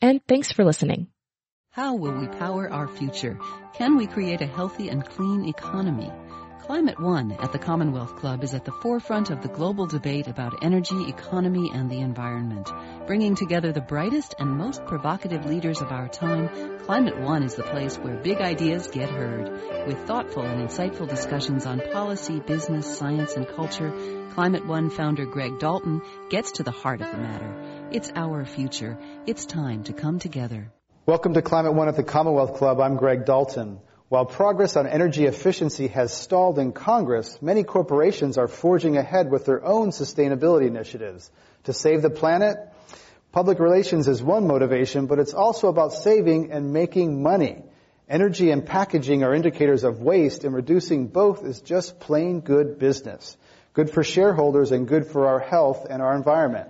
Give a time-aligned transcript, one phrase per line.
[0.00, 1.08] and thanks for listening.
[1.70, 3.38] How will we power our future?
[3.74, 6.10] Can we create a healthy and clean economy?
[6.68, 10.62] Climate One at the Commonwealth Club is at the forefront of the global debate about
[10.62, 12.70] energy, economy, and the environment.
[13.06, 17.62] Bringing together the brightest and most provocative leaders of our time, Climate One is the
[17.62, 19.86] place where big ideas get heard.
[19.86, 23.90] With thoughtful and insightful discussions on policy, business, science, and culture,
[24.34, 27.67] Climate One founder Greg Dalton gets to the heart of the matter.
[27.90, 28.98] It's our future.
[29.26, 30.70] It's time to come together.
[31.06, 32.80] Welcome to Climate One at the Commonwealth Club.
[32.82, 33.80] I'm Greg Dalton.
[34.10, 39.46] While progress on energy efficiency has stalled in Congress, many corporations are forging ahead with
[39.46, 41.30] their own sustainability initiatives.
[41.64, 42.58] To save the planet,
[43.32, 47.62] public relations is one motivation, but it's also about saving and making money.
[48.06, 53.34] Energy and packaging are indicators of waste, and reducing both is just plain good business.
[53.72, 56.68] Good for shareholders and good for our health and our environment.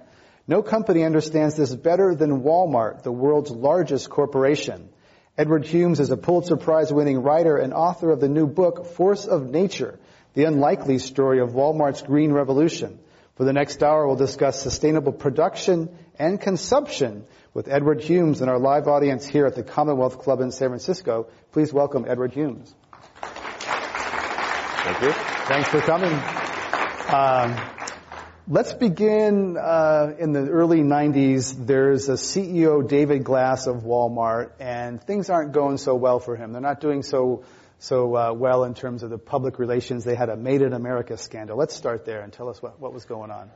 [0.49, 4.89] No company understands this better than Walmart, the world's largest corporation.
[5.37, 9.27] Edward Humes is a Pulitzer Prize winning writer and author of the new book, Force
[9.27, 10.01] of Nature,
[10.33, 12.99] the unlikely story of Walmart's green revolution.
[13.37, 18.59] For the next hour, we'll discuss sustainable production and consumption with Edward Humes and our
[18.59, 21.29] live audience here at the Commonwealth Club in San Francisco.
[21.53, 22.75] Please welcome Edward Humes.
[24.81, 25.13] Thank you.
[25.13, 26.13] Thanks for coming.
[27.13, 27.78] Um,
[28.51, 31.67] Let's begin uh, in the early 90s.
[31.67, 36.53] There's a CEO, David Glass of Walmart, and things aren't going so well for him.
[36.53, 37.45] They're not doing so
[37.79, 40.05] so uh, well in terms of the public relations.
[40.05, 41.59] They had a Made in America scandal.
[41.59, 43.51] Let's start there and tell us what, what was going on.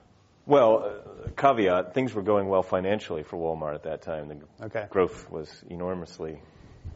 [0.45, 4.29] Well, uh, caveat, things were going well financially for Walmart at that time.
[4.29, 4.87] The okay.
[4.91, 6.39] growth was enormously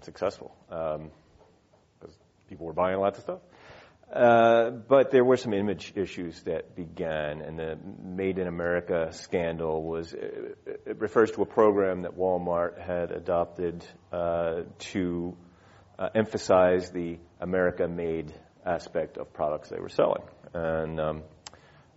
[0.02, 2.10] successful because um,
[2.50, 3.40] people were buying lots of stuff.
[4.12, 9.82] Uh, but there were some image issues that began, and the Made in America scandal
[9.82, 15.36] was it refers to a program that Walmart had adopted uh, to
[15.98, 18.32] uh, emphasize the America-made
[18.64, 20.22] aspect of products they were selling.
[20.54, 21.22] And um,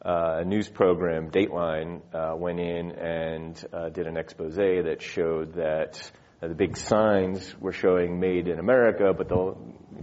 [0.03, 5.55] uh, a news program, Dateline, uh, went in and uh did an expose that showed
[5.55, 6.11] that
[6.47, 9.35] the big signs were showing "Made in America," but the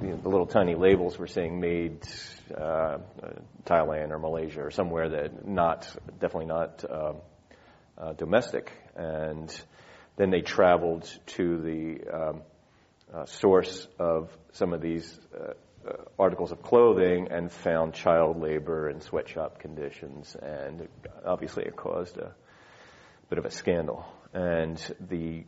[0.03, 2.07] you know, the little tiny labels were saying made
[2.55, 2.99] uh,
[3.65, 5.87] Thailand or Malaysia or somewhere that not
[6.21, 7.13] definitely not uh,
[7.97, 8.73] uh, domestic.
[8.95, 9.55] And
[10.17, 12.43] then they traveled to the um,
[13.13, 15.53] uh, source of some of these uh,
[15.89, 20.89] uh, articles of clothing and found child labor and sweatshop conditions, and
[21.25, 22.35] obviously it caused a
[23.31, 24.05] bit of a scandal.
[24.35, 25.45] And the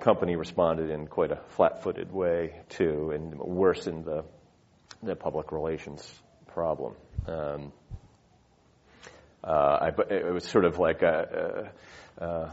[0.00, 4.24] company responded in quite a flat-footed way too, and worsened the
[5.02, 6.94] the public relations problem.
[7.26, 7.72] Um,
[9.44, 11.70] uh, I, it was sort of like a,
[12.18, 12.50] a,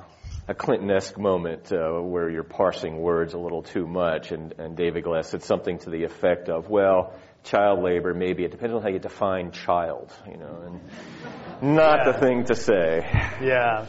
[0.49, 5.03] a Clinton-esque moment uh, where you're parsing words a little too much, and, and David
[5.03, 7.13] Glass said something to the effect of, "Well,
[7.43, 12.11] child labor, maybe it depends on how you define child, you know, and not yeah.
[12.11, 13.09] the thing to say."
[13.41, 13.85] Yeah.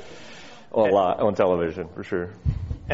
[0.72, 2.30] A lot on television, for sure.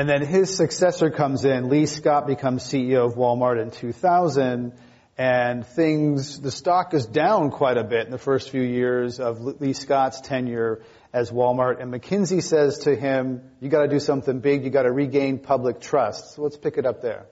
[0.00, 1.68] And then his successor comes in.
[1.68, 4.72] Lee Scott becomes CEO of Walmart in 2000
[5.18, 9.42] and things, the stock is down quite a bit in the first few years of
[9.42, 10.80] Lee Scott's tenure
[11.12, 11.82] as Walmart.
[11.82, 16.32] And McKinsey says to him, you gotta do something big, you gotta regain public trust.
[16.32, 17.26] So let's pick it up there.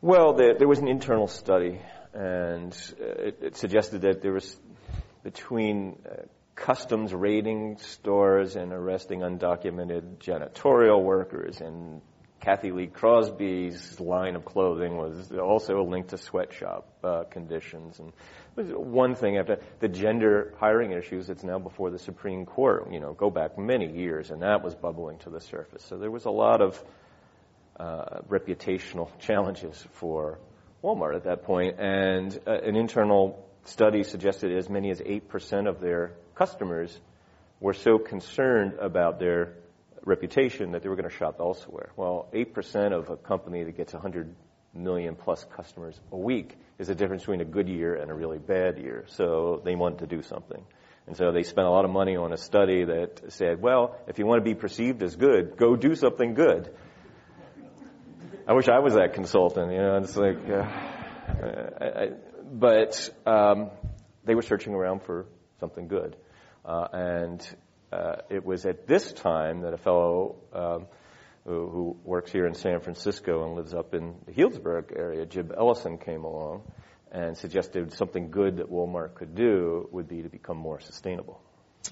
[0.00, 1.80] Well, there, there was an internal study
[2.14, 4.56] and it, it, suggested that there was
[5.24, 6.22] between uh,
[6.58, 11.60] customs raiding stores and arresting undocumented janitorial workers.
[11.60, 12.02] And
[12.40, 18.00] Kathy Lee Crosby's line of clothing was also linked to sweatshop uh, conditions.
[18.00, 18.12] And
[18.74, 23.12] one thing after the gender hiring issues that's now before the Supreme Court, you know,
[23.12, 25.84] go back many years, and that was bubbling to the surface.
[25.84, 26.82] So there was a lot of
[27.78, 30.38] uh, reputational challenges for
[30.82, 35.80] Walmart at that point, and uh, an internal study suggested as many as 8% of
[35.80, 36.96] their customers
[37.60, 39.54] were so concerned about their
[40.04, 41.90] reputation that they were going to shop elsewhere.
[41.96, 44.34] Well, 8% of a company that gets 100
[44.72, 48.38] million plus customers a week is the difference between a good year and a really
[48.38, 49.04] bad year.
[49.08, 50.62] So they wanted to do something.
[51.08, 54.18] And so they spent a lot of money on a study that said, well, if
[54.18, 56.70] you want to be perceived as good, go do something good.
[58.46, 60.62] I wish I was that consultant, you know, it's like, uh,
[61.80, 62.08] I, I,
[62.50, 63.70] but um,
[64.24, 65.26] they were searching around for
[65.60, 66.16] something good.
[66.68, 67.56] Uh, and
[67.90, 70.86] uh, it was at this time that a fellow um,
[71.46, 75.50] who, who, works here in San Francisco and lives up in the Healdsburg area, Jib
[75.56, 76.70] Ellison, came along
[77.10, 81.40] and suggested something good that Walmart could do would be to become more sustainable.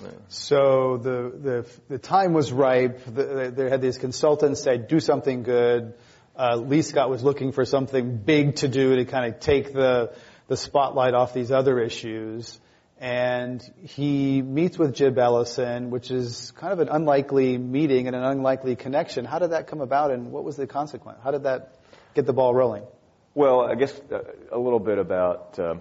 [0.02, 0.11] Yeah.
[0.28, 3.02] So the, the the time was ripe.
[3.06, 5.94] The, they had these consultants say, "Do something good."
[6.38, 10.14] Uh, Lee Scott was looking for something big to do to kind of take the
[10.49, 12.58] the spotlight off these other issues
[12.98, 18.25] and he meets with Jib Ellison, which is kind of an unlikely meeting and an
[18.25, 19.25] unlikely connection.
[19.25, 21.19] How did that come about, and what was the consequence?
[21.22, 21.75] How did that
[22.14, 22.84] get the ball rolling?
[23.34, 24.20] Well, I guess uh,
[24.50, 25.75] a little bit about uh,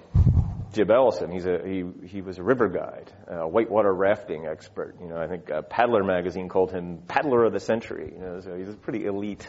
[0.73, 1.31] Jib Ellison.
[1.31, 4.97] He's a he he was a river guide, a whitewater rafting expert.
[4.99, 8.11] You know, I think uh, Paddler magazine called him Paddler of the Century.
[8.13, 9.47] You know, so he's a pretty elite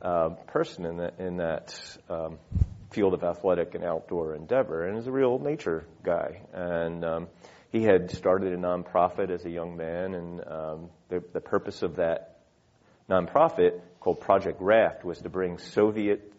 [0.00, 1.98] uh, person in that in that.
[2.08, 2.38] Um,
[2.92, 6.42] field of athletic and outdoor endeavor, and is a real nature guy.
[6.52, 7.28] And um,
[7.70, 11.96] he had started a nonprofit as a young man, and um, the, the purpose of
[11.96, 12.40] that
[13.08, 16.32] nonprofit, called Project Raft, was to bring Soviet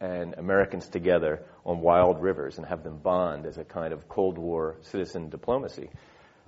[0.00, 4.36] and Americans together on wild rivers and have them bond as a kind of Cold
[4.36, 5.90] War citizen diplomacy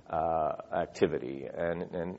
[0.09, 2.17] uh, activity, and, and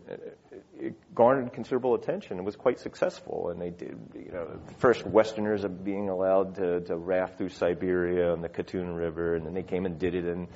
[0.78, 3.50] it garnered considerable attention and was quite successful.
[3.50, 7.50] And they did, you know, the first Westerners of being allowed to, to raft through
[7.50, 10.48] Siberia and the Katun River, and then they came and did it in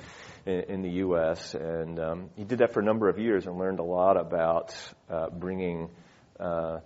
[0.45, 1.53] in, in the U.S.
[1.53, 4.75] And um, he did that for a number of years and learned a lot about
[5.09, 5.89] uh, bringing
[6.39, 6.79] uh,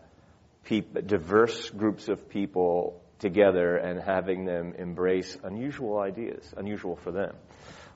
[0.63, 7.35] peop- diverse groups of people together and having them embrace unusual ideas, unusual for them.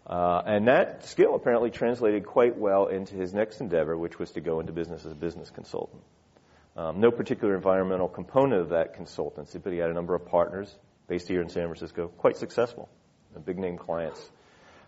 [0.09, 4.41] Uh, and that skill apparently translated quite well into his next endeavor, which was to
[4.41, 6.01] go into business as a business consultant.
[6.75, 10.75] Um, no particular environmental component of that consultancy, but he had a number of partners
[11.07, 12.89] based here in San Francisco, quite successful,
[13.45, 14.19] big name clients.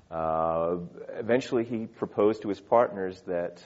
[0.10, 0.78] Uh,
[1.18, 3.64] eventually, he proposed to his partners that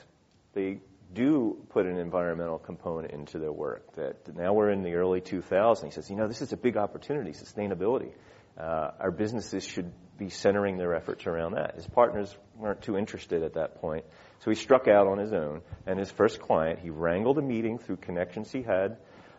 [0.52, 0.78] they
[1.14, 3.94] do put an environmental component into their work.
[3.94, 5.84] That now we're in the early 2000s.
[5.84, 8.12] He says, you know, this is a big opportunity, sustainability.
[8.58, 11.74] Uh, our businesses should be centering their efforts around that.
[11.74, 14.04] His partners weren't too interested at that point.
[14.40, 15.62] So he struck out on his own.
[15.86, 18.96] And his first client, he wrangled a meeting through connections he had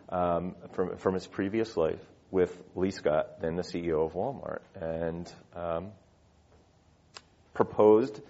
[0.08, 5.32] um, from, from his previous life with Lee Scott, then the CEO of Walmart, and
[5.56, 5.92] um,
[7.54, 8.20] proposed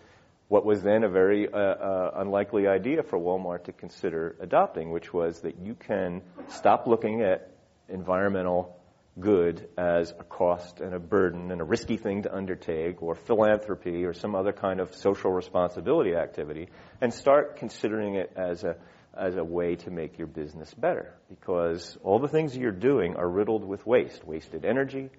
[0.48, 5.12] what was then a very uh, uh, unlikely idea for Walmart to consider adopting, which
[5.12, 7.50] was that you can stop looking at
[7.88, 8.77] environmental
[9.20, 14.04] good as a cost and a burden and a risky thing to undertake or philanthropy
[14.04, 16.68] or some other kind of social responsibility activity
[17.00, 18.76] and start considering it as a
[19.16, 21.12] as a way to make your business better.
[21.28, 24.24] Because all the things you're doing are riddled with waste.
[24.24, 25.10] Wasted energy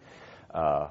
[0.53, 0.87] uh,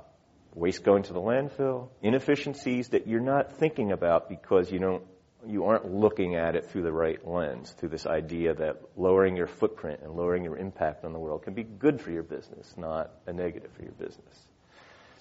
[0.55, 5.03] waste going to the landfill inefficiencies that you're not thinking about because you don't
[5.47, 9.47] you aren't looking at it through the right lens, through this idea that lowering your
[9.47, 13.13] footprint and lowering your impact on the world can be good for your business, not
[13.27, 14.48] a negative for your business.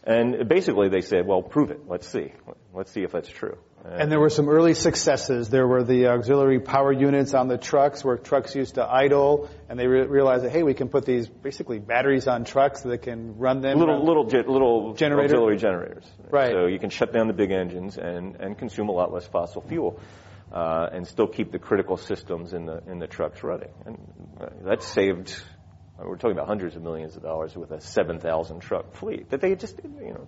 [0.08, 1.82] And basically they said, well, prove it.
[1.86, 2.32] Let's see.
[2.74, 3.58] Let's see if that's true.
[3.84, 5.50] And there were some early successes.
[5.50, 9.78] There were the auxiliary power units on the trucks where trucks used to idle, and
[9.78, 13.38] they re- realized that hey, we can put these basically batteries on trucks that can
[13.38, 13.78] run them.
[13.80, 15.36] Little little ge- little Generator?
[15.36, 16.06] auxiliary generators.
[16.30, 16.52] Right.
[16.52, 19.62] So you can shut down the big engines and and consume a lot less fossil
[19.62, 20.00] fuel.
[20.52, 23.98] Uh, and still keep the critical systems in the in the trucks running, and
[24.40, 25.36] uh, that saved
[26.00, 29.56] we're talking about hundreds of millions of dollars with a 7,000 truck fleet that they
[29.56, 30.28] just, you know.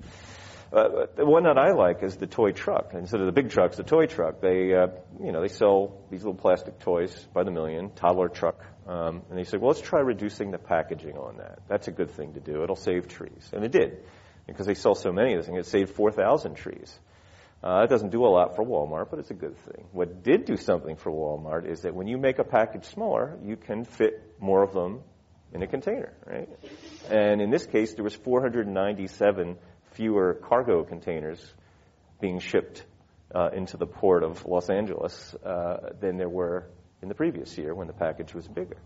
[0.71, 2.91] Uh, the one that I like is the toy truck.
[2.93, 4.39] Instead of the big trucks, the toy truck.
[4.39, 4.87] They, uh,
[5.19, 8.63] you know, they sell these little plastic toys by the million, toddler truck.
[8.87, 11.59] Um, and they say, well, let's try reducing the packaging on that.
[11.67, 12.63] That's a good thing to do.
[12.63, 13.49] It'll save trees.
[13.51, 14.03] And it did.
[14.45, 16.99] Because they sell so many of these it saved 4,000 trees.
[17.63, 19.85] Uh, it doesn't do a lot for Walmart, but it's a good thing.
[19.91, 23.57] What did do something for Walmart is that when you make a package smaller, you
[23.57, 25.01] can fit more of them
[25.53, 26.49] in a container, right?
[27.09, 29.57] And in this case, there was 497
[29.91, 31.43] fewer cargo containers
[32.21, 32.83] being shipped
[33.33, 36.67] uh, into the port of Los Angeles uh, than there were
[37.01, 38.77] in the previous year when the package was bigger.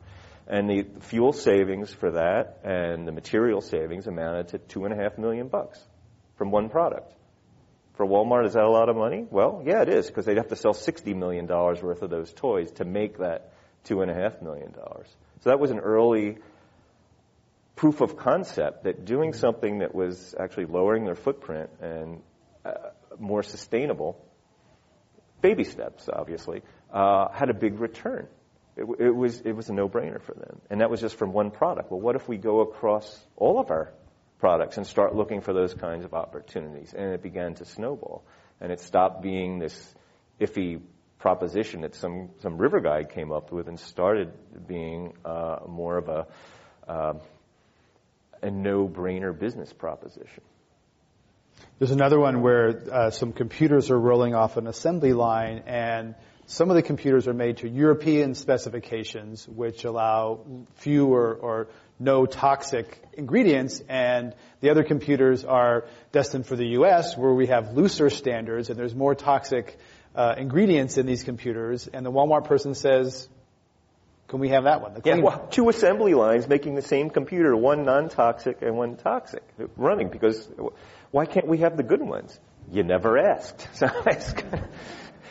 [0.48, 5.02] And the fuel savings for that and the material savings amounted to two and a
[5.02, 5.80] half million bucks
[6.38, 7.14] from one product.
[7.96, 9.26] For Walmart, is that a lot of money?
[9.30, 12.72] Well, yeah, it is, because they'd have to sell $60 million worth of those toys
[12.74, 13.54] to make that
[13.86, 14.74] $2.5 million.
[14.74, 16.38] So that was an early
[17.76, 22.22] proof of concept that doing something that was actually lowering their footprint and
[22.66, 22.72] uh,
[23.20, 24.24] more sustainable,
[25.42, 26.62] baby steps, obviously,
[26.92, 28.28] uh, had a big return.
[28.76, 30.62] It, it, was, it was a no-brainer for them.
[30.70, 31.92] And that was just from one product.
[31.92, 33.94] Well, what if we go across all of our
[34.40, 36.94] products and start looking for those kinds of opportunities?
[36.94, 38.24] And it began to snowball.
[38.60, 39.96] And it stopped being this
[40.40, 40.82] iffy
[41.20, 44.34] proposition that some, some river guide came up with and started
[44.68, 46.28] being uh, more of a,
[46.88, 47.14] uh,
[48.44, 50.44] a no-brainer business proposition.
[51.80, 56.70] There's another one where uh, some computers are rolling off an assembly line and some
[56.70, 60.42] of the computers are made to European specifications, which allow
[60.76, 61.70] fewer or
[62.00, 67.74] no toxic ingredients, and the other computers are destined for the U.S., where we have
[67.74, 69.78] looser standards, and there's more toxic
[70.16, 71.88] uh, ingredients in these computers.
[71.88, 73.30] And the Walmart person says,
[74.34, 77.86] "Can we have that one?" yeah, well, two assembly lines making the same computer, one
[77.86, 79.44] non-toxic and one toxic,
[79.78, 80.50] running because
[81.12, 82.40] why can't we have the good ones?
[82.72, 83.68] You never asked.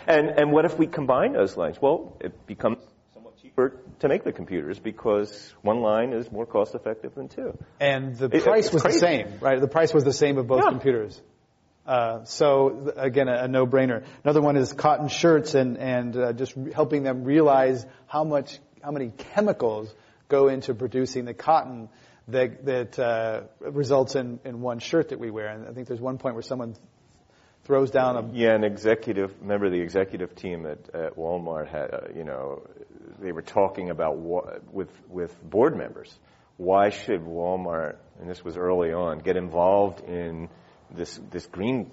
[0.06, 1.80] And, and what if we combine those lines?
[1.80, 2.78] Well, it becomes
[3.14, 7.56] somewhat cheaper to make the computers because one line is more cost effective than two.
[7.78, 8.98] And the it, price was crazy.
[8.98, 9.60] the same, right?
[9.60, 10.70] The price was the same of both yeah.
[10.70, 11.20] computers.
[11.86, 14.04] Uh, so again, a, a, no-brainer.
[14.22, 18.60] Another one is cotton shirts and and uh, just re- helping them realize how much
[18.82, 19.92] how many chemicals
[20.28, 21.88] go into producing the cotton
[22.28, 25.48] that that uh, results in in one shirt that we wear.
[25.48, 26.74] And I think there's one point where someone
[27.64, 31.94] throws down a yeah an executive member of the executive team at, at Walmart had
[31.94, 32.62] uh, you know
[33.20, 36.12] they were talking about what, with with board members.
[36.56, 40.48] Why should Walmart and this was early on get involved in
[40.90, 41.90] this this green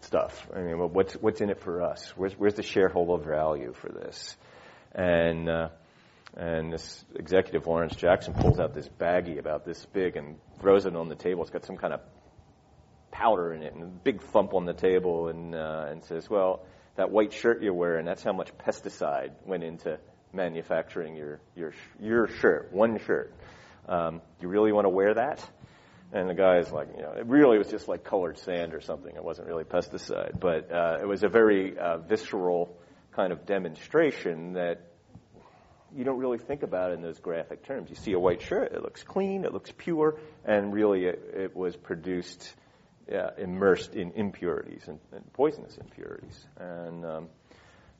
[0.00, 0.48] stuff?
[0.54, 2.12] I mean what's what's in it for us?
[2.16, 4.36] Where's where's the shareholder value for this?
[4.92, 5.68] And uh,
[6.36, 10.94] and this executive Lawrence Jackson pulls out this baggie about this big and throws it
[10.94, 12.00] on the table it's got some kind of
[13.10, 16.64] powder in it and a big thump on the table and, uh, and says, well,
[16.96, 19.98] that white shirt you're wearing, that's how much pesticide went into
[20.32, 23.34] manufacturing your, your, your shirt, one shirt.
[23.88, 25.46] Um, you really want to wear that?
[26.12, 28.80] And the guy is like, you know, it really was just like colored sand or
[28.80, 29.14] something.
[29.14, 32.76] It wasn't really pesticide, but uh, it was a very uh, visceral
[33.12, 34.89] kind of demonstration that
[35.96, 37.90] you don't really think about it in those graphic terms.
[37.90, 41.56] You see a white shirt, it looks clean, it looks pure, and really it, it
[41.56, 42.54] was produced
[43.12, 46.46] uh, immersed in impurities and, and, poisonous impurities.
[46.58, 47.28] And um,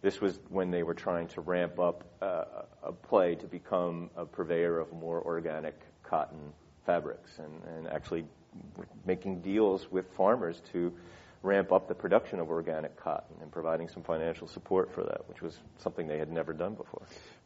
[0.02, 2.44] this was when they were trying to ramp up uh,
[2.84, 6.52] a play to become a purveyor of more organic cotton
[6.86, 8.24] fabrics and, and actually
[9.04, 10.92] making deals with farmers to
[11.42, 15.40] ramp up the production of organic cotton and providing some financial support for that, which
[15.40, 17.02] was something they had never done before.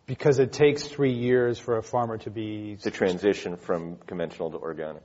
[0.07, 2.77] Because it takes three years for a farmer to be.
[2.83, 5.03] To transition from conventional to organic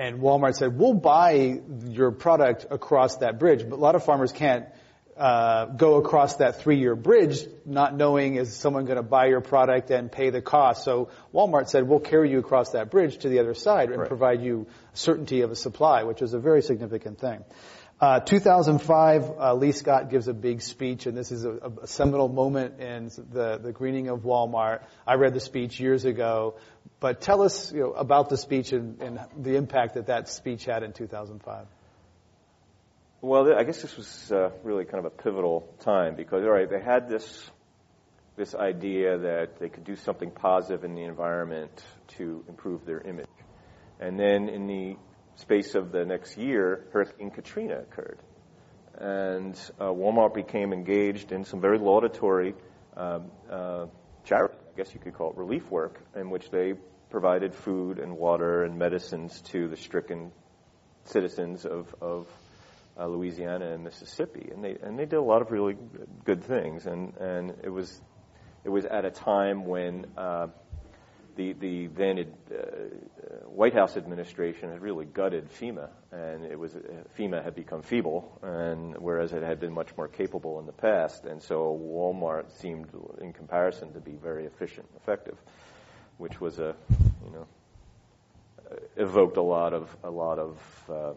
[0.00, 3.68] and Walmart said, we'll buy your product across that bridge.
[3.68, 4.64] But a lot of farmers can't
[5.14, 9.90] uh, go across that three-year bridge not knowing is someone going to buy your product
[9.90, 10.84] and pay the cost.
[10.84, 14.08] So Walmart said, we'll carry you across that bridge to the other side and right.
[14.08, 17.44] provide you certainty of a supply, which is a very significant thing.
[18.00, 22.30] Uh, 2005, uh, Lee Scott gives a big speech, and this is a, a, seminal
[22.30, 24.84] moment in the, the greening of Walmart.
[25.06, 26.54] I read the speech years ago,
[26.98, 30.64] but tell us you know, about the speech and, and the impact that that speech
[30.64, 31.66] had in 2005.
[33.20, 36.70] Well, I guess this was uh, really kind of a pivotal time because, all right,
[36.70, 37.50] they had this
[38.34, 41.84] this idea that they could do something positive in the environment
[42.16, 43.26] to improve their image,
[44.00, 44.96] and then in the
[45.40, 48.18] space of the next year, Hurricane Katrina occurred.
[48.98, 52.54] And uh, Walmart became engaged in some very laudatory
[52.96, 53.86] um, uh,
[54.24, 56.74] charity, I guess you could call it relief work, in which they
[57.08, 60.30] provided food and water and medicines to the stricken
[61.04, 62.26] citizens of, of
[62.98, 64.50] uh, Louisiana and Mississippi.
[64.52, 65.76] And they, and they did a lot of really
[66.24, 66.86] good things.
[66.86, 68.00] And, and it, was,
[68.64, 70.48] it was at a time when uh,
[71.40, 72.54] the the then uh,
[73.48, 76.80] White House administration had really gutted FEMA, and it was uh,
[77.18, 81.24] FEMA had become feeble, and whereas it had been much more capable in the past,
[81.24, 82.88] and so Walmart seemed,
[83.20, 85.38] in comparison, to be very efficient, and effective,
[86.18, 86.74] which was a
[87.24, 87.46] you know
[88.70, 90.58] uh, evoked a lot of a lot of
[90.90, 91.12] uh,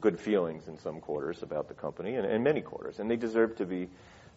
[0.00, 3.54] good feelings in some quarters about the company, and, and many quarters, and they deserve
[3.56, 3.88] to be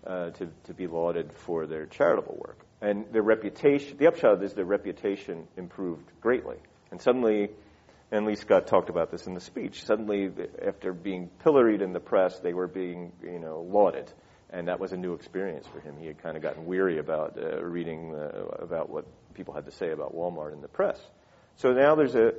[0.06, 4.40] uh, to to be lauded for their charitable work and their reputation, the upshot of
[4.42, 6.58] this, their reputation improved greatly.
[6.92, 7.50] And suddenly,
[8.12, 9.86] and Lee Scott talked about this in the speech.
[9.86, 14.12] Suddenly, after being pilloried in the press, they were being, you know, lauded,
[14.50, 15.96] and that was a new experience for him.
[15.98, 19.72] He had kind of gotten weary about uh, reading uh, about what people had to
[19.72, 21.00] say about Walmart in the press.
[21.56, 22.34] So now there's a,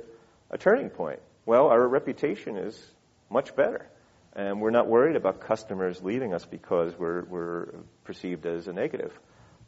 [0.51, 1.19] a turning point.
[1.47, 2.79] Well, our reputation is
[3.31, 3.87] much better,
[4.33, 7.65] and we're not worried about customers leaving us because we're, we're
[8.03, 9.11] perceived as a negative.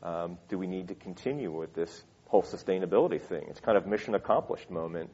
[0.04, 3.46] Um, do we need to continue with this whole sustainability thing?
[3.50, 5.10] It's kind of mission accomplished moment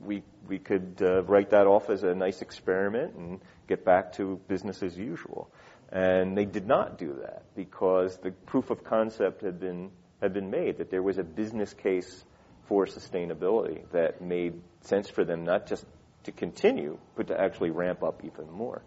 [0.00, 4.40] we we could uh, write that off as a nice experiment and get back to
[4.48, 5.50] business as usual.
[5.90, 10.50] And they did not do that because the proof of concept had been had been
[10.50, 12.24] made that there was a business case
[12.66, 15.84] for sustainability that made sense for them not just
[16.24, 18.82] to continue but to actually ramp up even more.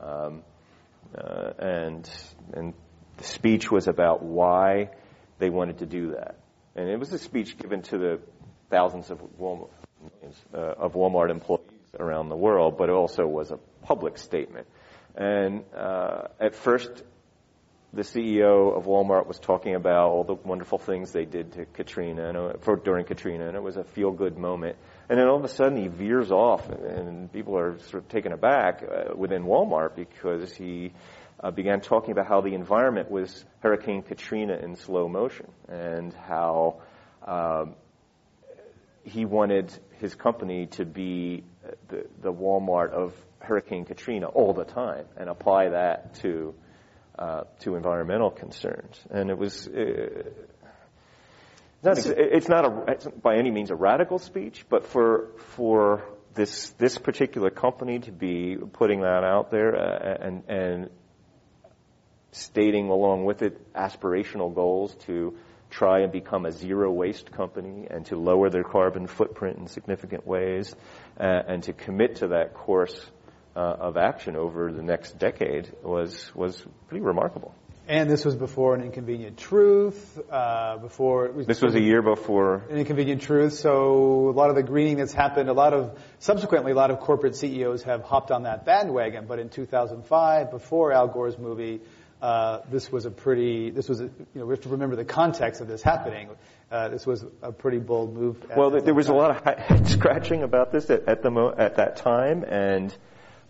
[0.00, 0.42] Um,
[1.16, 2.10] uh, and
[2.52, 2.74] and
[3.16, 4.90] the speech was about why
[5.38, 6.36] they wanted to do that.
[6.74, 8.20] And it was a speech given to the
[8.70, 9.70] thousands of Walmart,
[10.54, 14.66] uh, of Walmart employees around the world, but it also was a public statement.
[15.14, 16.90] And uh, at first,
[17.92, 22.28] the CEO of Walmart was talking about all the wonderful things they did to Katrina
[22.28, 24.76] and, for, during Katrina, and it was a feel-good moment.
[25.08, 28.32] And then all of a sudden, he veers off, and people are sort of taken
[28.32, 30.92] aback uh, within Walmart because he
[31.40, 36.80] uh, began talking about how the environment was Hurricane Katrina in slow motion, and how
[37.26, 37.66] uh,
[39.04, 41.44] he wanted his company to be
[41.88, 46.54] the, the Walmart of Hurricane Katrina all the time and apply that to
[47.18, 49.00] uh, to environmental concerns.
[49.10, 50.30] And it was uh,
[51.82, 56.02] not it's not a, it's by any means a radical speech, but for for
[56.34, 60.90] this this particular company to be putting that out there uh, and and
[62.36, 65.34] stating along with it aspirational goals to
[65.70, 70.26] try and become a zero waste company and to lower their carbon footprint in significant
[70.26, 70.74] ways
[71.18, 72.94] uh, and to commit to that course
[73.56, 77.54] uh, of action over the next decade was was pretty remarkable.
[77.88, 80.18] And this was before an inconvenient truth.
[80.28, 83.54] Uh, before was this was a year before an inconvenient truth.
[83.54, 86.98] So a lot of the greening that's happened, a lot of subsequently, a lot of
[86.98, 89.26] corporate CEOs have hopped on that bandwagon.
[89.26, 91.80] But in 2005, before Al Gore's movie,
[92.22, 95.04] uh, this was a pretty, this was, a, you know, we have to remember the
[95.04, 96.30] context of this happening.
[96.70, 98.44] Uh, this was a pretty bold move.
[98.56, 99.16] Well, there was time.
[99.16, 102.96] a lot of head scratching about this at, at the mo- at that time, and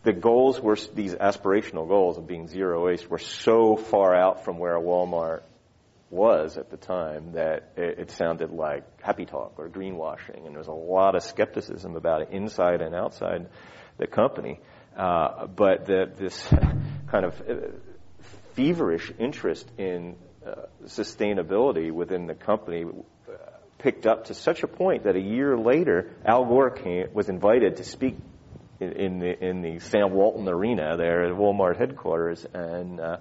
[0.03, 4.59] the goals were these aspirational goals of being zero waste were so far out from
[4.59, 5.43] where Walmart
[6.11, 10.59] was at the time that it, it sounded like happy talk or greenwashing, and there
[10.59, 13.49] was a lot of skepticism about it inside and outside
[13.99, 14.61] the company.
[14.97, 16.47] Uh, but the, this
[17.09, 17.55] kind of uh,
[18.57, 23.33] feverish interest in uh, sustainability within the company uh,
[23.79, 27.77] picked up to such a point that a year later, Al Gore came, was invited
[27.77, 28.17] to speak
[28.81, 33.19] in, in, the, in the Sam Walton Arena there at Walmart headquarters, and uh,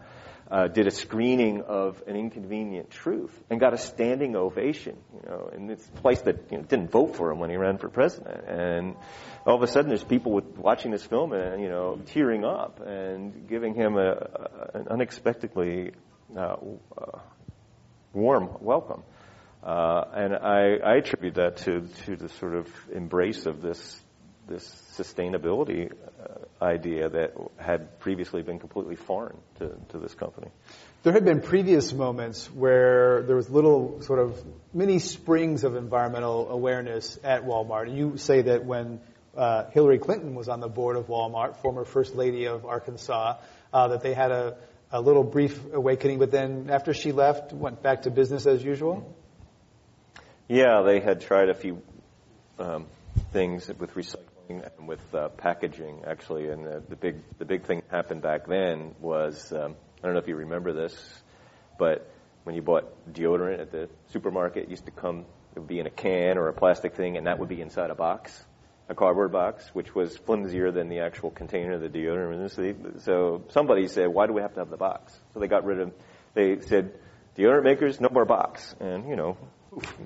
[0.49, 4.95] uh, did a screening of An Inconvenient Truth and got a standing ovation.
[5.13, 7.77] You know, in this place that you know, didn't vote for him when he ran
[7.77, 8.95] for president, and
[9.45, 12.79] all of a sudden there's people with, watching this film and you know tearing up
[12.85, 15.91] and giving him a, an unexpectedly
[16.35, 16.55] uh,
[16.97, 17.19] uh,
[18.13, 19.03] warm welcome.
[19.63, 24.01] Uh, and I, I attribute that to, to the sort of embrace of this
[24.47, 24.63] this
[24.95, 30.47] sustainability uh, idea that had previously been completely foreign to, to this company.
[31.01, 34.39] There had been previous moments where there was little sort of
[34.73, 37.87] mini springs of environmental awareness at Walmart.
[37.87, 38.99] And you say that when
[39.35, 43.37] uh, Hillary Clinton was on the board of Walmart, former First Lady of Arkansas,
[43.73, 44.57] uh, that they had a,
[44.91, 49.15] a little brief awakening, but then after she left, went back to business as usual?
[50.47, 51.81] Yeah, they had tried a few
[52.59, 52.85] um,
[53.33, 56.49] things with recycling and with uh, packaging actually.
[56.49, 60.13] And the, the big the big thing that happened back then was um, I don't
[60.13, 60.95] know if you remember this,
[61.79, 62.09] but
[62.43, 65.87] when you bought deodorant at the supermarket, it used to come it would be in
[65.87, 68.43] a can or a plastic thing, and that would be inside a box,
[68.87, 73.01] a cardboard box, which was flimsier than the actual container of the deodorant.
[73.01, 75.17] So somebody said, why do we have to have the box?
[75.33, 75.93] So they got rid of.
[76.33, 76.93] They said,
[77.37, 79.37] deodorant makers, no more box, and you know.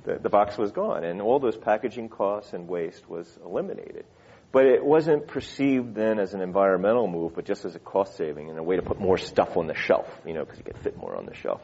[0.03, 4.05] The, the box was gone, and all those packaging costs and waste was eliminated.
[4.51, 8.49] But it wasn't perceived then as an environmental move, but just as a cost saving
[8.49, 10.79] and a way to put more stuff on the shelf, you know, because you could
[10.79, 11.61] fit more on the shelf.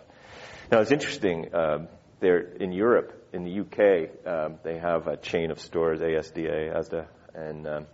[0.72, 1.50] Now it's interesting.
[1.56, 1.88] Um,
[2.20, 7.08] there in Europe, in the UK, um, they have a chain of stores, ASDA, ASDA,
[7.34, 7.88] and um,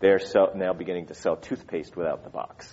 [0.00, 2.68] they're sell- now beginning to sell toothpaste without the box.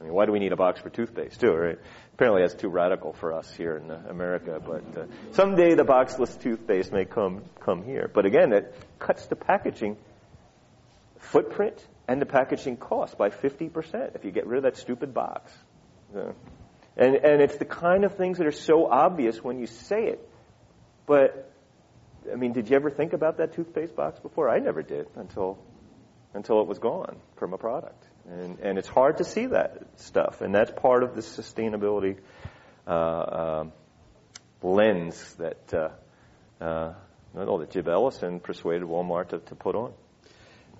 [0.00, 1.78] I mean, why do we need a box for toothpaste too, right?
[2.14, 6.38] Apparently that's too radical for us here in uh, America, but uh, someday the boxless
[6.38, 8.10] toothpaste may come come here.
[8.12, 9.96] But again, it cuts the packaging
[11.18, 15.52] footprint and the packaging cost by 50% if you get rid of that stupid box.
[16.14, 16.32] Yeah.
[16.96, 20.28] And, and it's the kind of things that are so obvious when you say it.
[21.06, 21.52] But,
[22.32, 24.48] I mean, did you ever think about that toothpaste box before?
[24.48, 25.58] I never did until,
[26.32, 28.02] until it was gone from a product.
[28.28, 30.40] And, and it's hard to see that stuff.
[30.40, 32.16] And that's part of the sustainability
[32.86, 33.64] uh, uh,
[34.62, 35.90] lens that, uh,
[36.64, 36.94] uh,
[37.34, 39.92] that Jib Ellison persuaded Walmart to, to put on.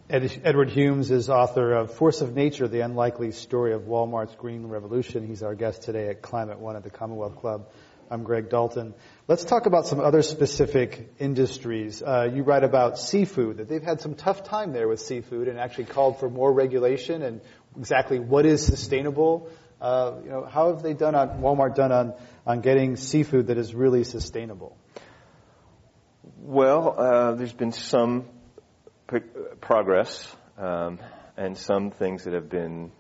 [0.09, 4.65] Ed, Edward Humes is author of Force of Nature, The Unlikely Story of Walmart's Green
[4.67, 5.27] Revolution.
[5.27, 7.69] He's our guest today at Climate One at the Commonwealth Club.
[8.09, 8.95] I'm Greg Dalton.
[9.27, 12.05] Let's talk about some other specific industries.
[12.05, 15.59] Uh, you write about seafood, that they've had some tough time there with seafood and
[15.59, 17.41] actually called for more regulation and
[17.77, 19.51] exactly what is sustainable.
[19.81, 22.15] Uh, you know, how have they done on, Walmart done on,
[22.47, 24.79] on getting seafood that is really sustainable?
[26.39, 28.27] Well, uh, there's been some
[29.61, 30.99] progress um,
[31.37, 32.91] and some things that have been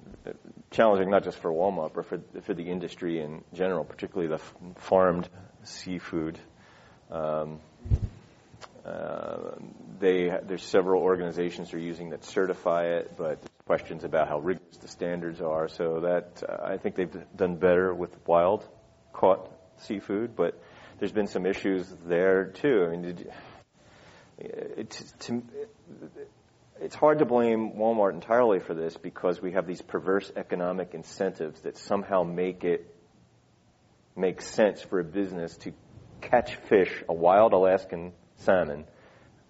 [0.70, 4.40] challenging, not just for Walmart, but for, for the industry in general, particularly the
[4.80, 5.28] farmed
[5.64, 6.38] seafood.
[7.10, 7.60] Um,
[8.84, 9.56] uh,
[9.98, 14.88] they, there's several organizations are using that certify it, but questions about how rigorous the
[14.88, 15.68] standards are.
[15.68, 18.66] So that uh, I think they've done better with wild
[19.12, 20.60] caught seafood, but
[20.98, 22.86] there's been some issues there too.
[22.86, 23.26] I mean,
[25.20, 25.42] to,
[26.80, 31.60] it's hard to blame Walmart entirely for this because we have these perverse economic incentives
[31.62, 32.94] that somehow make it
[34.14, 35.72] make sense for a business to
[36.20, 38.84] catch fish, a wild Alaskan salmon,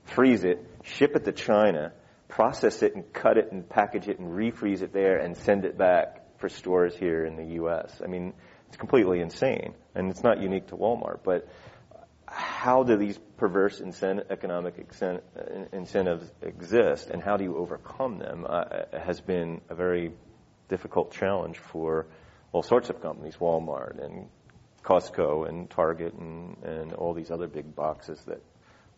[0.05, 1.92] freeze it, ship it to China,
[2.29, 5.79] process it and cut it and package it and refreeze it there and send it
[5.79, 8.01] back for stores here in the U.S.
[8.03, 8.35] I mean,
[8.68, 11.49] it's completely insane, and it's not unique to Walmart, but
[12.27, 14.75] how do these perverse incentive, economic
[15.72, 20.12] incentives exist and how do you overcome them uh, has been a very
[20.68, 22.07] difficult challenge for
[22.53, 24.29] all sorts of companies, Walmart and
[24.83, 28.40] Costco and Target and, and all these other big boxes that,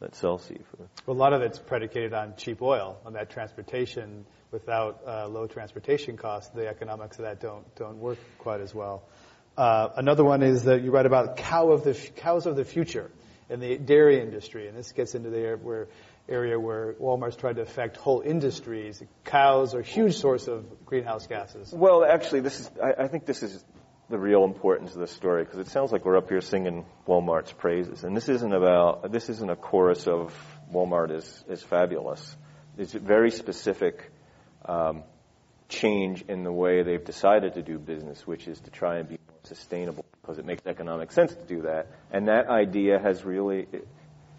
[0.00, 0.88] that sell seafood.
[1.06, 4.24] Well, a lot of it's predicated on cheap oil, on that transportation.
[4.50, 9.02] Without uh, low transportation costs, the economics of that don't don't work quite as well.
[9.58, 13.10] Uh, another one is that you write about cow of the cows of the future
[13.50, 15.88] in the dairy industry, and this gets into the where,
[16.28, 19.02] area where Walmart's tried to affect whole industries.
[19.24, 21.72] Cows are a huge source of greenhouse gases.
[21.72, 23.64] Well, actually, this is I, I think this is
[24.10, 27.52] the real importance of this story because it sounds like we're up here singing Walmart's
[27.52, 30.34] praises, and this isn't about this isn't a chorus of
[30.72, 32.36] Walmart is is fabulous.
[32.76, 34.12] It's a very specific
[34.64, 35.02] um,
[35.68, 39.18] change in the way they've decided to do business, which is to try and be
[39.26, 41.86] more sustainable because it makes economic sense to do that.
[42.12, 43.66] And that idea has really,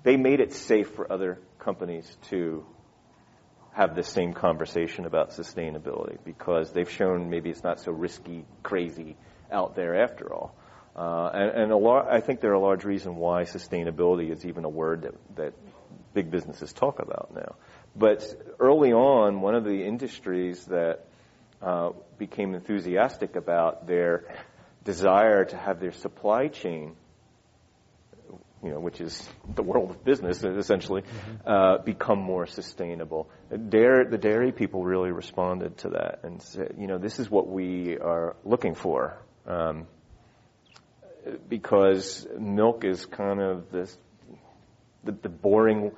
[0.04, 2.64] they made it safe for other companies to
[3.72, 9.18] have the same conversation about sustainability because they've shown maybe it's not so risky, crazy
[9.52, 10.54] out there after all.
[10.96, 14.66] Uh, and, and a lar- I think they're a large reason why sustainability is even
[14.66, 15.54] a word that, that
[16.14, 17.56] big businesses talk about now.
[17.96, 18.24] But
[18.60, 21.06] early on, one of the industries that
[21.64, 24.26] uh, became enthusiastic about their
[24.90, 26.96] desire to have their supply chain,
[28.64, 31.48] you know, which is the world of business essentially, mm-hmm.
[31.48, 33.30] uh, become more sustainable.
[33.76, 37.48] Dairy, the dairy people really responded to that and said, you know, this is what
[37.48, 39.18] we are looking for.
[39.46, 39.86] Um,
[41.48, 43.96] because milk is kind of this,
[45.04, 45.92] the, the boring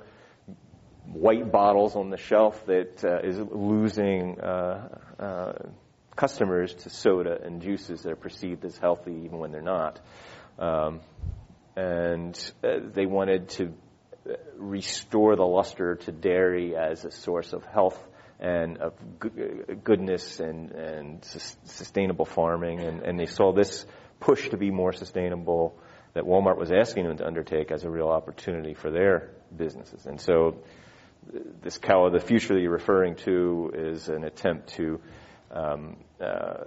[1.06, 5.52] white bottles on the shelf that uh, is losing uh, uh,
[6.16, 10.00] customers to soda and juices that are perceived as healthy even when they're not.
[10.58, 11.00] Um,
[11.76, 13.72] and uh, they wanted to
[14.28, 17.98] uh, restore the luster to dairy as a source of health
[18.38, 18.92] and of
[19.84, 21.24] goodness and, and
[21.64, 22.80] sustainable farming.
[22.80, 23.86] And, and they saw this
[24.20, 25.78] push to be more sustainable
[26.14, 30.06] that Walmart was asking them to undertake as a real opportunity for their businesses.
[30.06, 30.58] And so
[31.62, 35.00] this cow of the future that you're referring to is an attempt to
[35.52, 36.64] um, uh,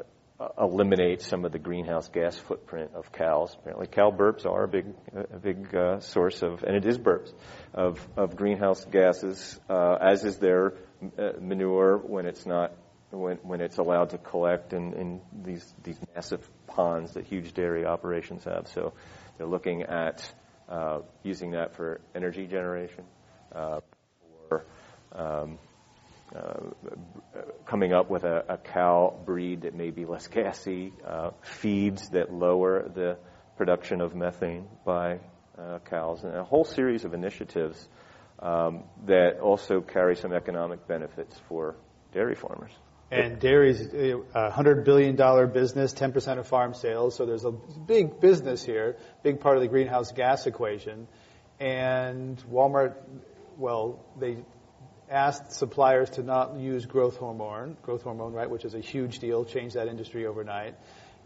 [0.60, 3.56] eliminate some of the greenhouse gas footprint of cows.
[3.60, 4.86] Apparently, cow burps are a big,
[5.34, 7.32] a big uh, source of, and it is burps
[7.74, 10.74] of, of greenhouse gases, uh, as is their
[11.18, 12.74] uh, manure when it's not
[13.12, 17.86] when, when it's allowed to collect in, in these these massive ponds that huge dairy
[17.86, 18.68] operations have.
[18.68, 18.94] So
[19.38, 20.30] they're looking at
[20.68, 23.06] uh, using that for energy generation,
[23.54, 23.80] uh,
[25.14, 25.60] um,
[27.66, 32.34] coming up with a, a, cow breed that may be less gassy, uh, feeds that
[32.34, 33.18] lower the
[33.58, 35.20] production of methane by
[35.58, 37.88] uh, cows, and a whole series of initiatives
[38.40, 41.76] um, that also carry some economic benefits for
[42.12, 42.72] dairy farmers.
[43.12, 44.16] And dairy is a
[44.52, 45.16] $100 billion
[45.52, 47.16] business, 10% of farm sales.
[47.16, 51.08] So there's a big business here, big part of the greenhouse gas equation.
[51.60, 52.96] And Walmart,
[53.58, 54.38] well, they
[55.10, 59.46] asked suppliers to not use growth hormone, growth hormone, right, which is a huge deal,
[59.46, 60.76] changed that industry overnight.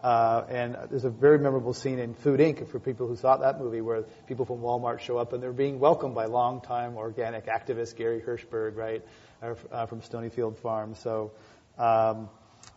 [0.01, 2.69] Uh, and there's a very memorable scene in Food Inc.
[2.69, 5.79] for people who saw that movie where people from Walmart show up and they're being
[5.79, 9.03] welcomed by longtime organic activist Gary Hirshberg, right,
[9.41, 10.95] uh, from Stonyfield Farm.
[10.95, 11.31] So,
[11.77, 12.29] um,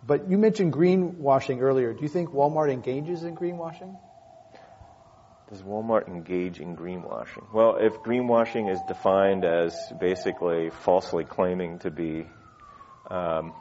[0.04, 1.92] but you mentioned greenwashing earlier.
[1.92, 3.96] Do you think Walmart engages in greenwashing?
[5.52, 7.44] Does Walmart engage in greenwashing?
[7.52, 12.26] Well, if greenwashing is defined as basically falsely claiming to be
[13.10, 13.52] um,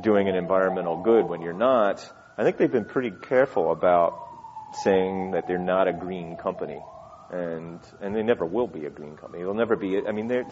[0.00, 4.28] doing an environmental good when you're not, I think they've been pretty careful about
[4.84, 6.80] saying that they're not a green company,
[7.32, 9.42] and and they never will be a green company.
[9.42, 10.06] They'll never be.
[10.06, 10.46] I mean, they're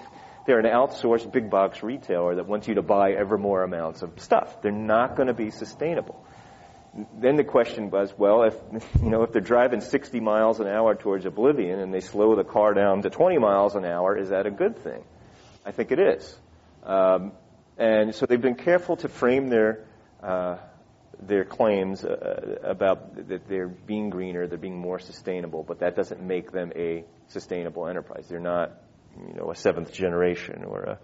[0.49, 4.11] they're an outsourced big box retailer that wants you to buy ever more amounts of
[4.17, 4.63] stuff.
[4.63, 6.27] They're not going to be sustainable.
[7.19, 8.55] Then the question was, well, if
[9.03, 12.45] you know if they're driving 60 miles an hour towards oblivion and they slow the
[12.45, 15.05] car down to 20 miles an hour, is that a good thing?
[15.65, 16.39] I think it is.
[16.85, 17.33] Um,
[17.77, 19.85] and so they've been careful to frame their
[20.23, 20.57] uh,
[21.21, 26.23] their claims uh, about that they're being greener, they're being more sustainable, but that doesn't
[26.23, 28.27] make them a sustainable enterprise.
[28.29, 28.73] They're not,
[29.17, 30.99] you know, a seventh generation or a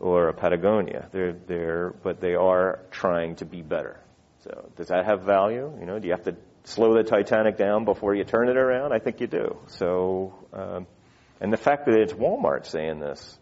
[0.00, 1.08] or a Patagonia.
[1.12, 4.00] They're they're but they are trying to be better.
[4.44, 5.72] So does that have value?
[5.78, 8.92] You know, do you have to slow the Titanic down before you turn it around?
[8.92, 9.58] I think you do.
[9.68, 10.86] So, um,
[11.40, 13.38] and the fact that it's Walmart saying this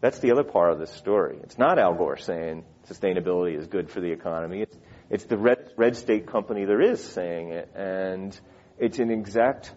[0.00, 1.38] that's the other part of the story.
[1.42, 4.62] It's not Al Gore saying sustainability is good for the economy.
[4.62, 4.76] It's,
[5.10, 8.38] it's the red, red state company there is saying it, and
[8.78, 9.72] it's an exact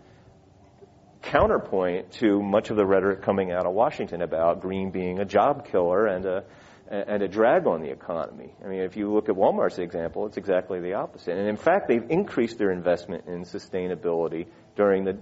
[1.21, 5.67] counterpoint to much of the rhetoric coming out of Washington about green being a job
[5.69, 6.43] killer and a
[6.89, 8.52] and a drag on the economy.
[8.65, 11.38] I mean, if you look at Walmart's example, it's exactly the opposite.
[11.38, 15.17] And in fact, they've increased their investment in sustainability during the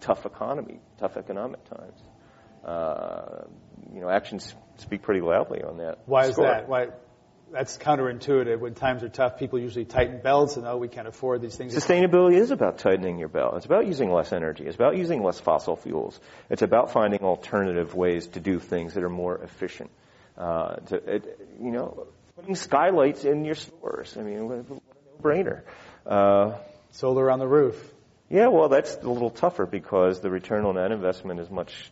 [0.00, 2.02] tough economy, tough economic times.
[2.64, 3.44] Uh,
[3.94, 6.00] you know, actions speak pretty loudly on that.
[6.04, 6.44] Why score.
[6.44, 6.68] is that?
[6.68, 6.88] Why?
[7.50, 8.60] That's counterintuitive.
[8.60, 11.74] When times are tough, people usually tighten belts and oh, we can't afford these things.
[11.74, 13.54] Sustainability is about tightening your belt.
[13.56, 14.66] It's about using less energy.
[14.66, 16.20] It's about using less fossil fuels.
[16.50, 19.90] It's about finding alternative ways to do things that are more efficient.
[20.36, 24.16] Uh, to, it, you know, putting skylights in your stores.
[24.18, 25.62] I mean, what a no-brainer.
[26.06, 26.56] Uh,
[26.92, 27.76] Solar on the roof.
[28.28, 31.90] Yeah, well, that's a little tougher because the return on that investment is much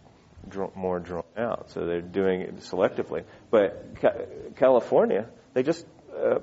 [0.74, 1.70] more drawn out.
[1.70, 3.24] So they're doing it selectively.
[3.50, 5.84] But Ca- California, they just
[6.16, 6.38] uh,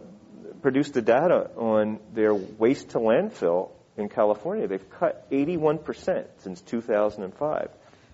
[0.61, 4.67] produced the data on their waste to landfill in California.
[4.67, 7.69] They've cut 81% since 2005.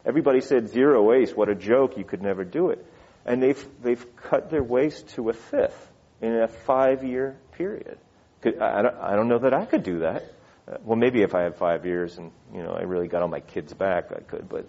[0.05, 1.35] Everybody said zero waste.
[1.35, 1.97] What a joke.
[1.97, 2.85] You could never do it.
[3.25, 7.97] And they've, they've cut their waste to a fifth in a five year period.
[8.43, 10.23] I don't, I don't know that I could do that.
[10.67, 13.27] Uh, well, maybe if I had five years and, you know, I really got all
[13.27, 14.67] my kids' back, I could, but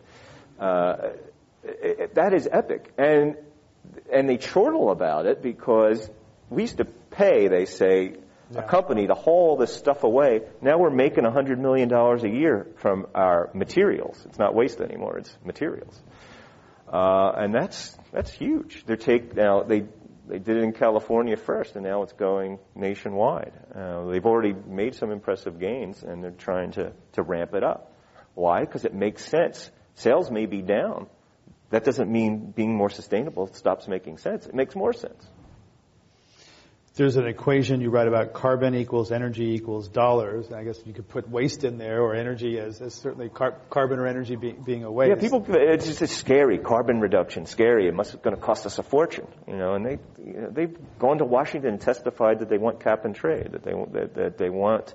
[0.59, 1.11] uh,
[1.65, 2.93] it, that is epic.
[2.99, 3.37] And,
[4.13, 6.09] and they chortle about it because
[6.51, 8.17] we used to pay, they say,
[8.51, 8.61] yeah.
[8.61, 10.43] a company to haul this stuff away.
[10.61, 14.23] Now we're making a $100 million a year from our materials.
[14.27, 16.01] It's not waste anymore, it's materials.
[16.93, 18.85] Uh, and that's, that's huge.
[18.85, 19.85] They're take, now they,
[20.29, 23.53] they did it in California first, and now it's going nationwide.
[23.75, 27.95] Uh, they've already made some impressive gains, and they're trying to, to ramp it up.
[28.35, 28.61] Why?
[28.61, 31.07] Because it makes sense Sales may be down.
[31.71, 34.47] That doesn't mean being more sustainable stops making sense.
[34.47, 35.27] It makes more sense.
[36.95, 40.53] There's an equation you write about carbon equals energy equals dollars.
[40.53, 43.99] I guess you could put waste in there or energy as, as certainly car- carbon
[43.99, 45.09] or energy be, being a waste.
[45.09, 46.59] Yeah, people, it's just it's scary.
[46.59, 47.89] Carbon reduction, scary.
[47.89, 49.73] It must going to cost us a fortune, you know.
[49.73, 53.15] And they, you know, they've gone to Washington and testified that they want cap and
[53.15, 54.93] trade, that they that, that they want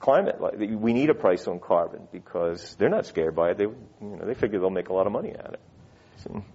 [0.00, 0.36] climate.
[0.58, 3.56] We need a price on carbon because they're not scared by it.
[3.56, 5.60] They, you know, they figure they'll make a lot of money at it.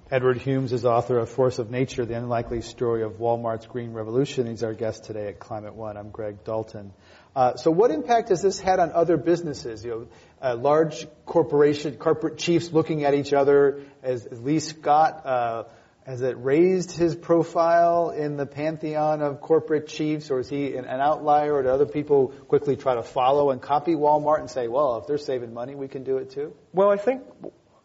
[0.10, 4.48] Edward Humes is author of Force of Nature, The Unlikely Story of Walmart's Green Revolution.
[4.48, 5.98] He's our guest today at Climate One.
[5.98, 6.94] I'm Greg Dalton.
[7.36, 9.84] Uh, so what impact has this had on other businesses?
[9.84, 10.08] You know,
[10.42, 15.64] uh, large corporation, corporate chiefs looking at each other, as, as Lee Scott, uh,
[16.06, 20.86] has it raised his profile in the pantheon of corporate chiefs, or is he an,
[20.86, 24.98] outlier, or do other people quickly try to follow and copy Walmart and say, well,
[25.00, 26.54] if they're saving money, we can do it too?
[26.72, 27.24] Well, I think,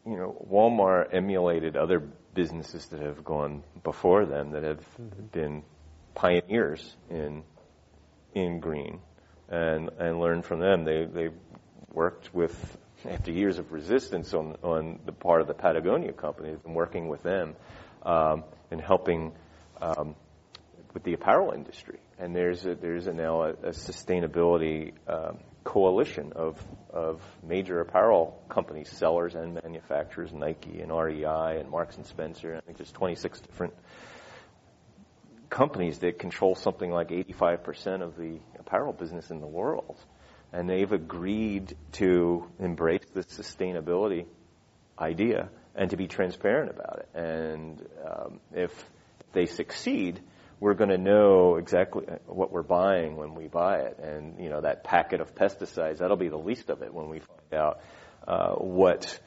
[0.06, 2.00] you know, Walmart emulated other
[2.34, 5.26] businesses that have gone before them that have mm-hmm.
[5.32, 5.62] been
[6.14, 7.42] pioneers in
[8.34, 9.00] in green
[9.48, 10.84] and and learned from them.
[10.84, 11.28] They they
[11.92, 16.74] worked with after years of resistance on, on the part of the Patagonia company, and
[16.74, 17.54] working with them
[18.04, 19.32] um, and helping
[19.80, 20.14] um,
[20.94, 21.98] with the apparel industry.
[22.18, 28.42] And there's a, there's a now a, a sustainability um, coalition of of major apparel
[28.48, 32.56] companies, sellers and manufacturers, Nike and REI and Marks and Spencer.
[32.56, 33.74] I think there's 26 different
[35.48, 39.96] companies that control something like 85% of the apparel business in the world.
[40.52, 44.26] And they've agreed to embrace the sustainability
[44.98, 47.18] idea and to be transparent about it.
[47.18, 48.72] And um, if
[49.32, 50.20] they succeed,
[50.62, 53.98] we're going to know exactly what we're buying when we buy it.
[53.98, 57.18] And, you know, that packet of pesticides, that'll be the least of it when we
[57.18, 57.80] find out
[58.28, 59.18] uh, what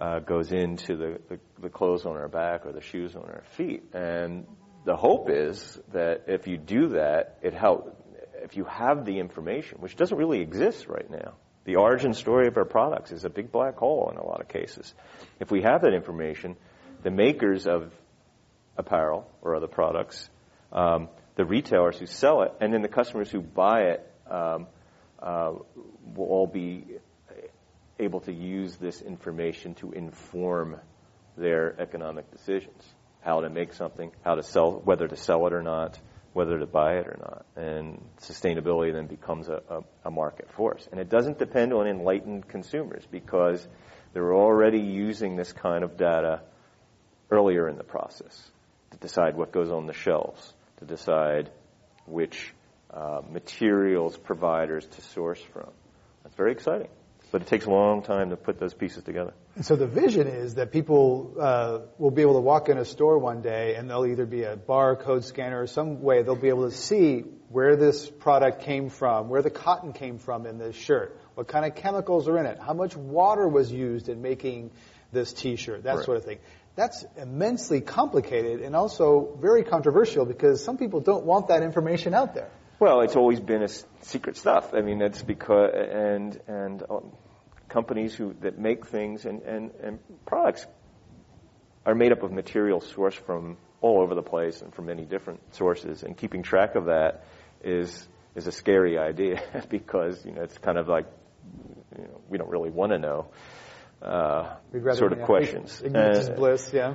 [0.00, 3.44] uh, goes into the, the, the clothes on our back or the shoes on our
[3.56, 3.94] feet.
[3.94, 4.44] And
[4.84, 7.92] the hope is that if you do that, it helps.
[8.42, 12.56] If you have the information, which doesn't really exist right now, the origin story of
[12.56, 14.92] our products is a big black hole in a lot of cases.
[15.38, 16.56] If we have that information,
[17.04, 17.92] the makers of
[18.76, 20.28] apparel or other products
[20.72, 24.66] um, the retailers who sell it, and then the customers who buy it um,
[25.18, 25.52] uh,
[26.14, 26.84] will all be
[27.98, 30.76] able to use this information to inform
[31.36, 32.82] their economic decisions,
[33.20, 35.98] how to make something, how to sell, whether to sell it or not,
[36.32, 37.46] whether to buy it or not.
[37.56, 40.88] And sustainability then becomes a, a, a market force.
[40.90, 43.66] And it doesn't depend on enlightened consumers because
[44.12, 46.40] they're already using this kind of data
[47.30, 48.50] earlier in the process
[48.90, 51.50] to decide what goes on the shelves to decide
[52.06, 52.52] which
[52.92, 55.70] uh, materials providers to source from.
[56.22, 56.88] That's very exciting.
[57.30, 59.32] But it takes a long time to put those pieces together.
[59.56, 62.84] And so the vision is that people uh, will be able to walk in a
[62.84, 66.48] store one day and they'll either be a barcode scanner or some way they'll be
[66.48, 70.76] able to see where this product came from, where the cotton came from in this
[70.76, 74.70] shirt, what kind of chemicals are in it, how much water was used in making
[75.12, 76.04] this t-shirt, that right.
[76.04, 76.38] sort of thing.
[76.74, 82.34] That's immensely complicated and also very controversial because some people don't want that information out
[82.34, 82.48] there.
[82.80, 83.68] Well, it's always been a
[84.00, 84.72] secret stuff.
[84.74, 87.12] I mean, that's because and and um,
[87.68, 90.66] companies who that make things and, and and products
[91.84, 95.54] are made up of materials sourced from all over the place and from many different
[95.54, 96.02] sources.
[96.02, 97.24] And keeping track of that
[97.62, 101.06] is is a scary idea because you know it's kind of like
[101.98, 103.28] you know, we don't really want to know
[104.02, 104.56] uh,
[104.94, 105.82] sort of yeah, questions.
[105.84, 106.94] Ignorance is bliss, yeah.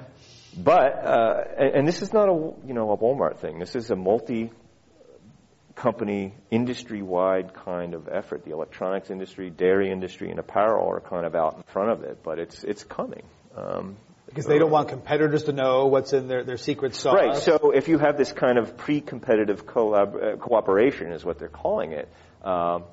[0.58, 3.60] But uh, and, and, this is not a you know a Walmart thing.
[3.60, 4.52] This is a multi
[5.76, 8.44] company industry wide kind of effort.
[8.44, 12.24] The electronics industry, dairy industry, and apparel are kind of out in front of it,
[12.24, 13.24] but it's it's coming.
[13.56, 17.14] Um, because they don't want competitors to know what's in their, their secret sauce.
[17.16, 17.38] Right.
[17.38, 21.94] So if you have this kind of pre-competitive collab- uh, cooperation, is what they're calling
[21.94, 22.10] it,
[22.44, 22.84] um,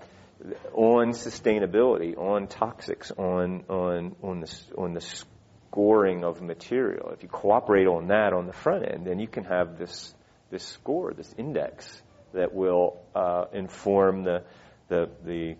[0.72, 7.10] on sustainability, on toxics, on on on the on the scoring of material.
[7.10, 10.14] If you cooperate on that on the front end, then you can have this
[10.50, 14.44] this score, this index that will uh, inform the
[14.88, 15.56] the the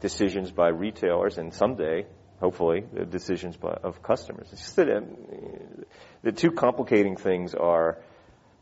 [0.00, 2.06] decisions by retailers and someday,
[2.40, 4.48] hopefully, the decisions by, of customers.
[4.52, 5.14] It's just that um,
[6.22, 7.98] the two complicating things are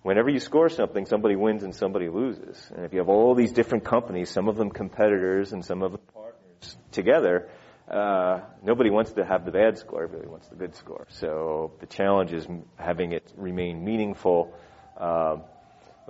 [0.08, 2.56] whenever you score something, somebody wins and somebody loses.
[2.74, 5.92] And if you have all these different companies, some of them competitors and some of
[5.92, 7.50] them partners together,
[7.90, 10.04] uh, nobody wants to have the bad score.
[10.04, 11.06] Everybody wants the good score.
[11.10, 14.54] So the challenge is having it remain meaningful,
[14.96, 15.36] uh,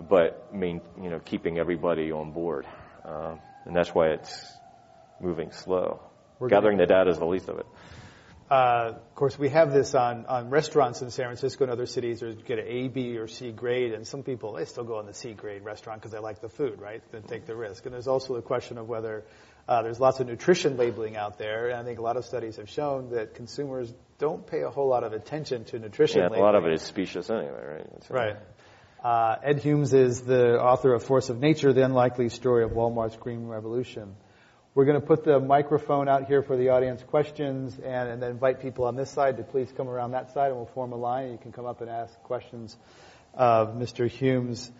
[0.09, 2.67] but main, you know, keeping everybody on board.
[3.05, 3.35] Uh,
[3.65, 4.53] and that's why it's
[5.21, 6.01] moving slow.
[6.39, 7.67] We're Gathering the data is the least of it.
[8.51, 12.21] Uh, of course, we have this on, on restaurants in San Francisco and other cities.
[12.21, 15.07] There's get an A, B, or C grade, and some people they still go on
[15.07, 17.03] the C grade restaurant because they like the food, right?
[17.13, 17.85] They take the risk.
[17.85, 19.25] And there's also the question of whether
[19.69, 22.57] uh, there's lots of nutrition labeling out there, and I think a lot of studies
[22.57, 26.21] have shown that consumers don't pay a whole lot of attention to nutrition.
[26.21, 26.41] Yeah, labeling.
[26.41, 27.93] a lot of it is specious anyway, right?
[27.93, 28.37] That's right.
[29.05, 33.17] Uh, Ed Humes is the author of Force of Nature: The Unlikely Story of Walmart's
[33.17, 34.17] Green Revolution.
[34.79, 38.31] We're going to put the microphone out here for the audience questions and, and, then
[38.31, 40.97] invite people on this side to please come around that side and we'll form a
[40.97, 41.25] line.
[41.25, 42.77] and You can come up and ask questions
[43.35, 44.09] of Mr.
[44.09, 44.71] Humes.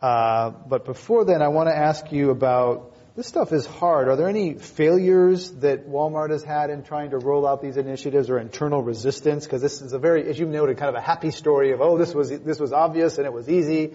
[0.00, 4.06] Uh, but before then, I want to ask you about this stuff is hard.
[4.06, 8.30] Are there any failures that Walmart has had in trying to roll out these initiatives
[8.30, 9.42] or internal resistance?
[9.42, 11.98] Because this is a very, as you've noted, kind of a happy story of, oh,
[11.98, 13.94] this was, this was obvious and it was easy.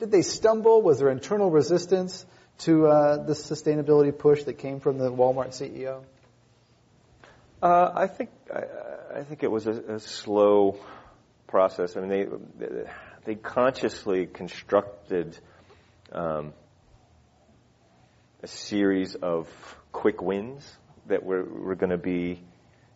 [0.00, 0.82] Did they stumble?
[0.82, 2.26] Was there internal resistance?
[2.62, 6.02] To uh, the sustainability push that came from the Walmart CEO?
[7.62, 10.78] Uh, I think I, I, think it was a, a, slow
[11.46, 11.96] process.
[11.96, 12.08] I mean,
[12.58, 12.68] they
[13.24, 15.38] they consciously constructed
[16.10, 16.52] um,
[18.42, 19.48] a series of
[19.92, 20.68] quick wins
[21.06, 22.42] that were, were going to be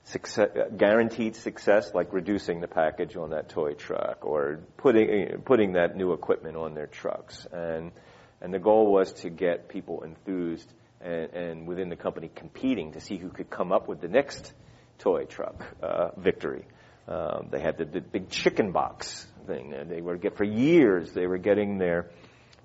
[0.05, 5.97] success, guaranteed success, like reducing the package on that toy truck or putting putting that
[5.97, 7.47] new equipment on their trucks.
[7.53, 7.93] And
[8.41, 13.01] and the goal was to get people enthused and, and within the company competing to
[13.01, 14.53] see who could come up with the next
[14.99, 16.65] toy truck uh, victory.
[17.09, 21.27] Um, they had the, the big chicken box thing, they were get for years they
[21.27, 22.11] were getting their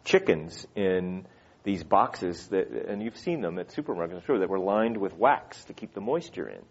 [0.03, 1.28] chickens in
[1.63, 5.15] these boxes that, and you've seen them at supermarkets, I'm sure, that were lined with
[5.15, 6.63] wax to keep the moisture in.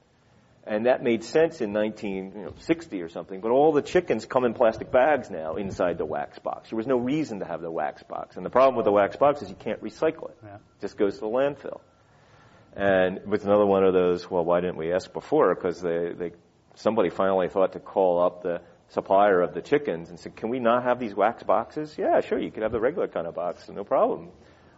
[0.70, 4.92] And that made sense in 1960 or something, but all the chickens come in plastic
[4.92, 6.70] bags now inside the wax box.
[6.70, 8.36] There was no reason to have the wax box.
[8.36, 10.38] And the problem with the wax box is you can't recycle it.
[10.44, 10.54] Yeah.
[10.54, 11.80] It just goes to the landfill.
[12.76, 15.52] And it was another one of those, well, why didn't we ask before?
[15.56, 16.30] Because they, they,
[16.76, 18.60] somebody finally thought to call up the
[18.90, 21.96] supplier of the chickens and said, can we not have these wax boxes?
[21.98, 24.28] Yeah, sure, you could have the regular kind of box, no problem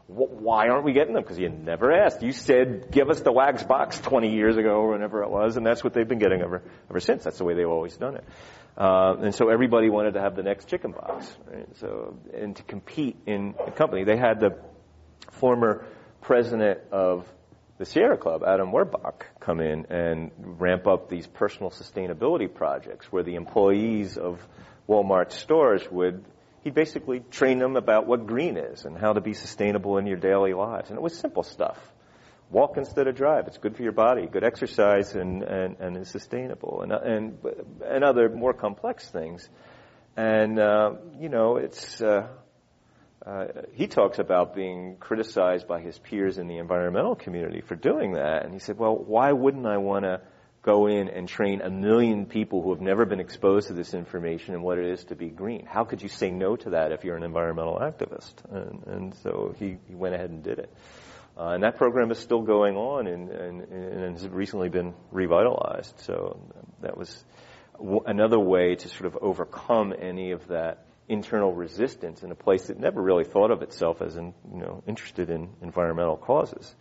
[0.06, 1.22] why aren't we getting them?
[1.22, 2.22] Because you never asked.
[2.22, 5.64] You said, give us the wax box 20 years ago or whenever it was, and
[5.64, 7.24] that's what they've been getting ever, ever since.
[7.24, 8.24] That's the way they've always done it.
[8.76, 11.30] Uh, and so everybody wanted to have the next chicken box.
[11.46, 11.68] Right?
[11.76, 14.58] So, and to compete in the company, they had the
[15.32, 15.86] former
[16.20, 17.26] president of
[17.78, 23.22] the Sierra Club, Adam Werbach, come in and ramp up these personal sustainability projects where
[23.22, 24.40] the employees of
[24.88, 26.24] Walmart stores would
[26.62, 30.16] he basically trained them about what green is and how to be sustainable in your
[30.16, 30.90] daily lives.
[30.90, 31.78] And it was simple stuff.
[32.50, 33.46] Walk instead of drive.
[33.46, 36.82] It's good for your body, good exercise, and, and, and is sustainable.
[36.82, 37.38] And, and,
[37.84, 39.48] and other more complex things.
[40.16, 42.28] And, uh, you know, it's, uh,
[43.24, 48.12] uh, he talks about being criticized by his peers in the environmental community for doing
[48.12, 48.44] that.
[48.44, 50.20] And he said, well, why wouldn't I want to
[50.62, 54.54] go in and train a million people who have never been exposed to this information
[54.54, 55.66] and what it is to be green.
[55.66, 58.34] How could you say no to that if you're an environmental activist?
[58.48, 60.72] And, and so he, he went ahead and did it.
[61.36, 65.98] Uh, and that program is still going on and, and, and has recently been revitalized.
[66.00, 66.38] So
[66.82, 67.24] that was
[67.78, 72.66] w- another way to sort of overcome any of that internal resistance in a place
[72.66, 76.72] that never really thought of itself as in, you know, interested in environmental causes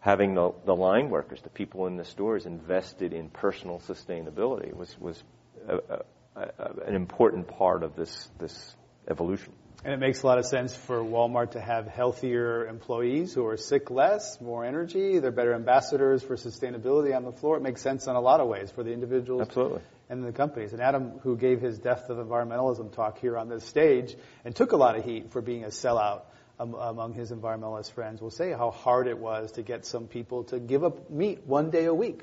[0.00, 4.96] having the, the line workers, the people in the stores invested in personal sustainability was,
[5.00, 5.22] was
[5.68, 6.02] a, a,
[6.36, 8.76] a, an important part of this, this
[9.08, 9.52] evolution.
[9.84, 13.56] And it makes a lot of sense for Walmart to have healthier employees who are
[13.56, 15.20] sick less, more energy.
[15.20, 17.56] They're better ambassadors for sustainability on the floor.
[17.56, 19.82] It makes sense in a lot of ways for the individuals Absolutely.
[20.08, 20.72] and the companies.
[20.72, 24.72] And Adam, who gave his Death of Environmentalism talk here on this stage and took
[24.72, 26.22] a lot of heat for being a sellout
[26.58, 30.58] among his environmentalist friends will say how hard it was to get some people to
[30.58, 32.22] give up meat one day a week.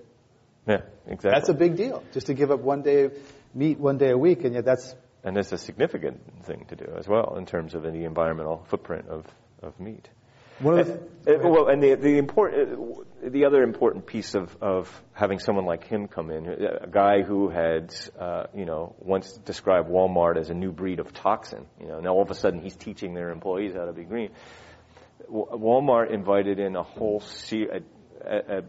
[0.68, 1.32] Yeah, exactly.
[1.32, 3.18] That's a big deal, just to give up one day of
[3.54, 6.86] meat one day a week, and yet that's and it's a significant thing to do
[6.98, 9.26] as well in terms of the environmental footprint of,
[9.64, 10.08] of meat.
[10.60, 15.40] One of the, well, and the the important the other important piece of of having
[15.40, 20.38] someone like him come in, a guy who had uh, you know once described Walmart
[20.38, 21.66] as a new breed of toxin.
[21.82, 24.32] You know, now all of a sudden he's teaching their employees how to be green.
[25.30, 27.80] Walmart invited in a whole se- a,
[28.26, 28.62] a, a,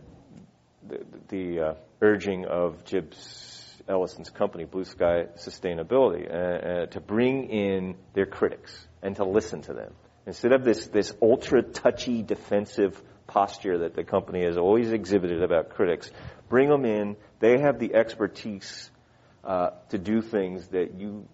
[0.89, 7.51] the, the uh, urging of Jibs Ellison's company, Blu Skye Sustainability, uh, uh, to bring
[7.51, 9.93] in their critics and to listen to them
[10.27, 15.71] Instead of this, this ultra touchy defensive posture that the company has always exhibited about
[15.71, 16.11] critics,
[16.49, 17.17] bring them in.
[17.41, 18.91] They have the expertise
[19.45, 21.27] uh, to do things that you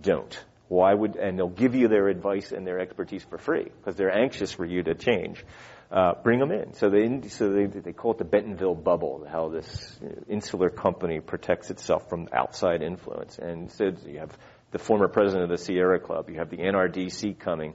[0.00, 0.36] don't.
[0.68, 4.16] Why would, and they'll give you their advice and their expertise for free because they're
[4.16, 5.44] anxious for you to change.
[5.90, 6.74] Uh, bring them in.
[6.74, 9.98] So they, so they, they call it the Bentonville bubble, how this
[10.28, 13.38] insular company protects itself from outside influence.
[13.38, 14.36] And so you have
[14.70, 17.74] the former president of the Sierra Club, you have the NRDC coming,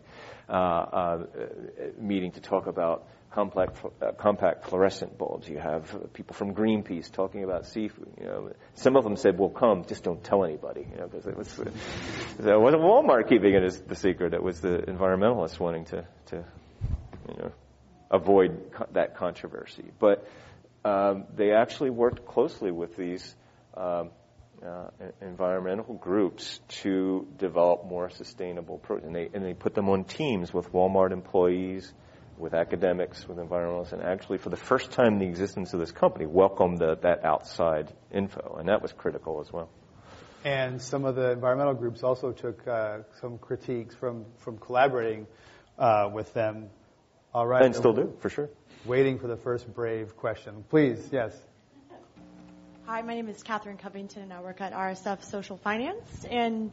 [2.00, 5.48] meeting to talk about compact, uh, compact fluorescent bulbs.
[5.48, 8.08] You have people from Greenpeace talking about seafood.
[8.20, 11.28] You know, some of them said, "Well, come, just don't tell anybody." You know, because
[11.28, 14.34] it was it wasn't Walmart keeping it as the secret.
[14.34, 16.38] It was the environmentalists wanting to to
[17.30, 17.52] you know
[18.10, 19.92] avoid co- that controversy.
[20.00, 20.26] But
[20.86, 23.36] um, they actually worked closely with these.
[23.76, 24.12] Um,
[24.64, 24.88] uh,
[25.22, 29.08] environmental groups to develop more sustainable protein.
[29.08, 31.92] And they, and they put them on teams with Walmart employees,
[32.38, 35.92] with academics, with environmentalists, and actually for the first time in the existence of this
[35.92, 38.58] company, welcomed the, that outside info.
[38.60, 39.70] And that was critical as well.
[40.44, 45.26] And some of the environmental groups also took uh, some critiques from, from collaborating
[45.80, 46.70] uh, with them.
[47.34, 47.64] All right.
[47.64, 48.50] And still do, for sure.
[48.86, 50.64] Waiting for the first brave question.
[50.70, 51.36] Please, yes.
[52.88, 56.24] Hi, my name is Catherine Covington, and I work at RSF Social Finance.
[56.30, 56.70] And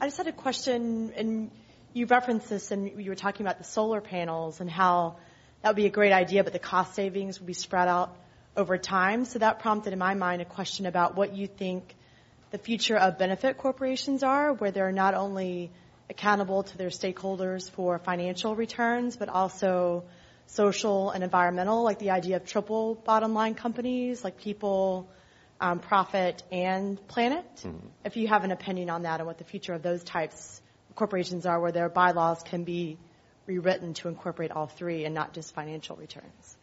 [0.00, 1.50] I just had a question, and
[1.92, 5.16] you referenced this, and you were talking about the solar panels and how
[5.60, 8.16] that would be a great idea, but the cost savings would be spread out
[8.56, 9.26] over time.
[9.26, 11.94] So that prompted in my mind a question about what you think
[12.52, 15.70] the future of benefit corporations are, where they're not only
[16.08, 20.04] accountable to their stakeholders for financial returns, but also
[20.46, 25.06] social and environmental, like the idea of triple bottom line companies, like people,
[25.60, 27.44] um, profit, and planet.
[27.56, 27.86] Mm-hmm.
[28.04, 30.96] If you have an opinion on that and what the future of those types of
[30.96, 32.98] corporations are, where their bylaws can be
[33.46, 36.56] rewritten to incorporate all three and not just financial returns.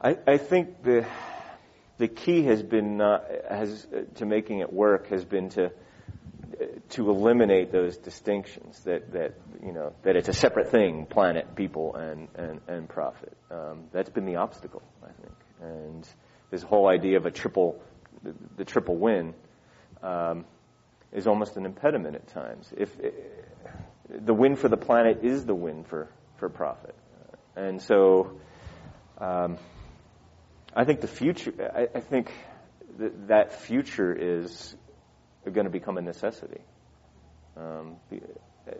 [0.00, 1.06] I, I think the
[1.98, 5.70] the key has been not, has to making it work has been to
[6.90, 11.94] to eliminate those distinctions that that you know that it's a separate thing, planet, people,
[11.94, 13.36] and and and profit.
[13.50, 16.08] Um, that's been the obstacle, I think, and
[16.52, 17.82] this whole idea of a triple,
[18.22, 19.34] the, the triple win,
[20.04, 20.44] um,
[21.10, 22.72] is almost an impediment at times.
[22.76, 22.96] If
[24.08, 26.94] the win for the planet is the win for for profit,
[27.56, 28.38] and so.
[29.18, 29.58] Um,
[30.74, 32.32] I think the future, I, I think
[32.98, 34.74] th- that future is
[35.44, 36.62] going to become a necessity.
[37.56, 38.72] Um, uh,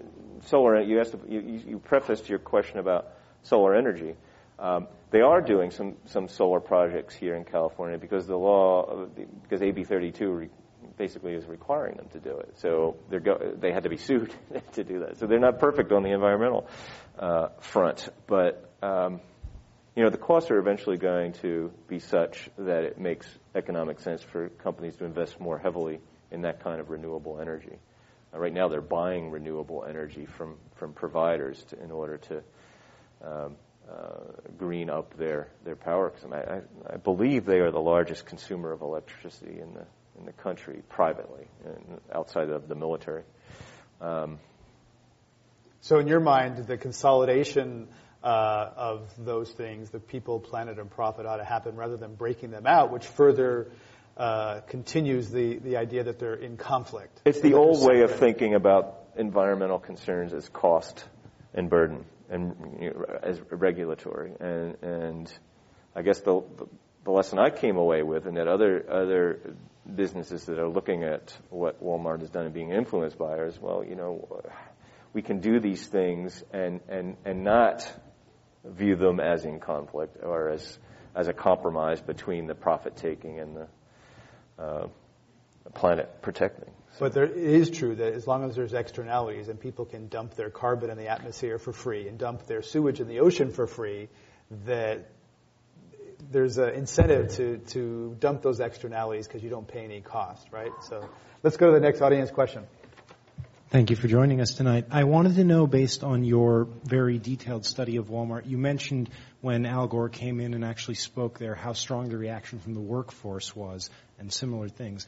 [0.46, 3.08] solar, you asked, you, you prefaced your question about
[3.42, 4.14] solar energy.
[4.62, 9.06] Um, they are doing some, some solar projects here in California because the law,
[9.42, 10.48] because AB 32 re,
[10.96, 12.54] basically is requiring them to do it.
[12.58, 14.32] So they're go, they had to be sued
[14.74, 15.18] to do that.
[15.18, 16.68] So they're not perfect on the environmental
[17.18, 19.20] uh, front, but um,
[19.96, 24.22] you know, the costs are eventually going to be such that it makes economic sense
[24.22, 26.00] for companies to invest more heavily
[26.30, 27.76] in that kind of renewable energy.
[28.32, 32.42] Uh, right now, they're buying renewable energy from, from providers to, in order to
[33.24, 33.56] um,
[34.58, 36.12] green up their, their power.
[36.30, 36.60] I, I,
[36.94, 39.84] I, believe they are the largest consumer of electricity in the,
[40.18, 41.46] in the country privately,
[42.12, 43.22] outside of the military.
[44.00, 44.38] Um,
[45.80, 47.88] so, in your mind, the consolidation
[48.22, 52.50] uh, of those things, the people, planet, and profit ought to happen rather than breaking
[52.50, 53.70] them out, which further
[54.16, 57.20] uh, continues the, the idea that they're in conflict.
[57.24, 61.04] It's the old way of thinking about environmental concerns as cost
[61.54, 64.32] and burden and you know, as regulatory.
[64.40, 65.32] And, and
[65.94, 66.42] I guess the,
[67.04, 69.54] the, lesson I came away with, and that other other
[69.94, 73.84] businesses that are looking at what Walmart has done and being influenced by, as well.
[73.84, 74.42] You know,
[75.12, 77.90] we can do these things and and and not
[78.64, 80.78] view them as in conflict or as
[81.14, 84.86] as a compromise between the profit taking and the uh,
[85.74, 86.72] planet protecting.
[86.98, 90.34] But there, it is true that as long as there's externalities and people can dump
[90.34, 93.66] their carbon in the atmosphere for free and dump their sewage in the ocean for
[93.66, 94.08] free,
[94.66, 95.10] that
[96.30, 100.70] there's an incentive to, to dump those externalities because you don't pay any cost, right?
[100.82, 101.08] So
[101.42, 102.64] let's go to the next audience question.
[103.70, 104.84] Thank you for joining us tonight.
[104.90, 109.08] I wanted to know, based on your very detailed study of Walmart, you mentioned
[109.40, 112.80] when Al Gore came in and actually spoke there how strong the reaction from the
[112.80, 113.88] workforce was
[114.18, 115.06] and similar things,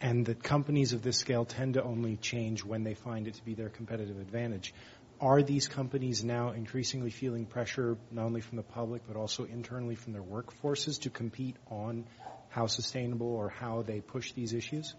[0.00, 3.44] and that companies of this scale tend to only change when they find it to
[3.44, 4.74] be their competitive advantage.
[5.20, 9.94] Are these companies now increasingly feeling pressure not only from the public but also internally
[9.94, 12.04] from their workforces to compete on
[12.50, 14.94] how sustainable or how they push these issues?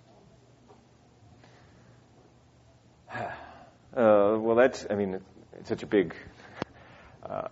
[3.96, 5.20] Uh, well, that's, I mean,
[5.58, 6.14] it's such a big
[7.24, 7.48] uh,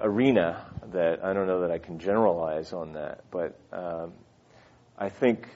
[0.00, 3.24] arena that I don't know that I can generalize on that.
[3.32, 4.12] But um,
[4.96, 5.48] I think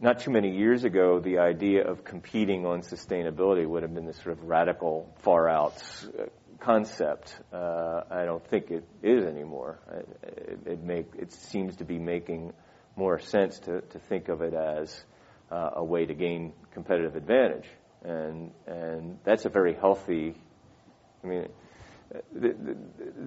[0.00, 4.16] not too many years ago, the idea of competing on sustainability would have been this
[4.18, 5.82] sort of radical, far out
[6.18, 6.24] uh,
[6.60, 7.34] concept.
[7.52, 9.78] Uh, I don't think it is anymore.
[10.22, 12.52] It, it, make, it seems to be making
[12.96, 15.04] more sense to, to think of it as
[15.50, 17.66] uh, a way to gain competitive advantage
[18.04, 20.34] and and that's a very healthy.
[21.22, 21.48] I mean,
[22.32, 22.76] the, the,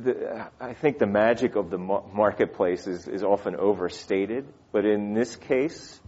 [0.04, 5.36] the, I think the magic of the marketplace is, is often overstated, but in this
[5.36, 6.00] case,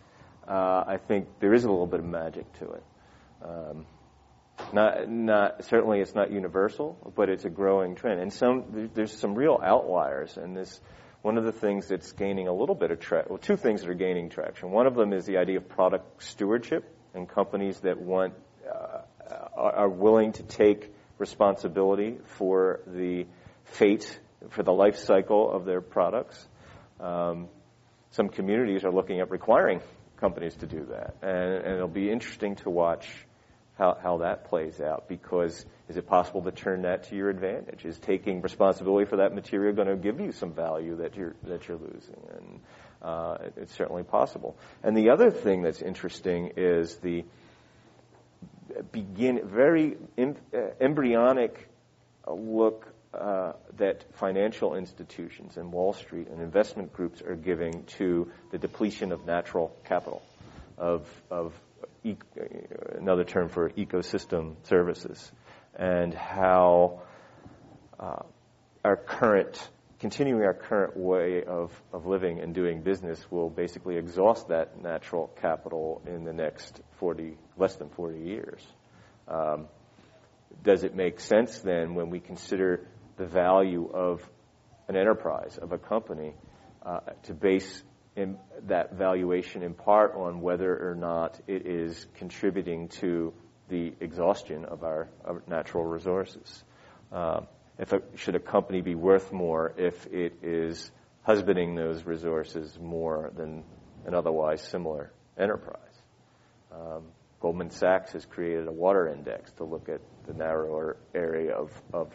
[0.48, 2.84] uh, I think there is a little bit of magic to it.
[3.44, 3.86] Um,
[4.72, 9.36] not, not certainly it's not universal, but it's a growing trend, and some there's some
[9.36, 10.38] real outliers.
[10.38, 10.80] And this
[11.22, 13.30] one of the things that's gaining a little bit of traction.
[13.30, 14.72] Well, two things that are gaining traction.
[14.72, 16.84] One of them is the idea of product stewardship,
[17.14, 18.34] and companies that want
[18.70, 19.02] uh,
[19.56, 23.26] are willing to take responsibility for the
[23.66, 24.20] fate,
[24.50, 26.48] for the life cycle of their products.
[27.00, 27.48] Um,
[28.12, 29.82] some communities are looking at requiring
[30.24, 33.06] companies to do that, and, and it'll be interesting to watch
[33.78, 37.84] how, how that plays out because is it possible to turn that to your advantage?
[37.84, 41.68] Is taking responsibility for that material going to give you some value that you're that
[41.68, 42.22] you're losing?
[42.36, 42.60] And
[43.02, 44.56] uh, it's certainly possible.
[44.82, 47.26] And the other thing that's interesting is the
[48.94, 51.68] begin very em, uh, embryonic
[52.26, 58.58] look uh, that financial institutions and Wall Street and investment groups are giving to the
[58.58, 60.22] depletion of natural capital,
[60.78, 61.54] of, of
[62.04, 62.16] e-
[62.98, 65.32] another term for ecosystem services,
[65.76, 67.02] and how
[68.00, 68.24] uh,
[68.84, 74.48] our current, continuing our current way of, of living and doing business will basically exhaust
[74.48, 78.62] that natural capital in the next 40, less than 40 years.
[79.28, 79.68] Um,
[80.64, 82.88] does it make sense then when we consider
[83.18, 84.28] the value of
[84.88, 86.34] an enterprise, of a company,
[86.86, 87.84] uh, to base
[88.68, 93.34] that valuation in part on whether or not it is contributing to
[93.70, 96.64] the exhaustion of our, our natural resources.
[97.12, 97.42] Uh,
[97.80, 100.92] if a, should a company be worth more if it is
[101.24, 103.64] husbanding those resources more than
[104.06, 105.80] an otherwise similar enterprise?
[106.72, 107.04] Um,
[107.40, 112.12] Goldman Sachs has created a water index to look at the narrower area of, of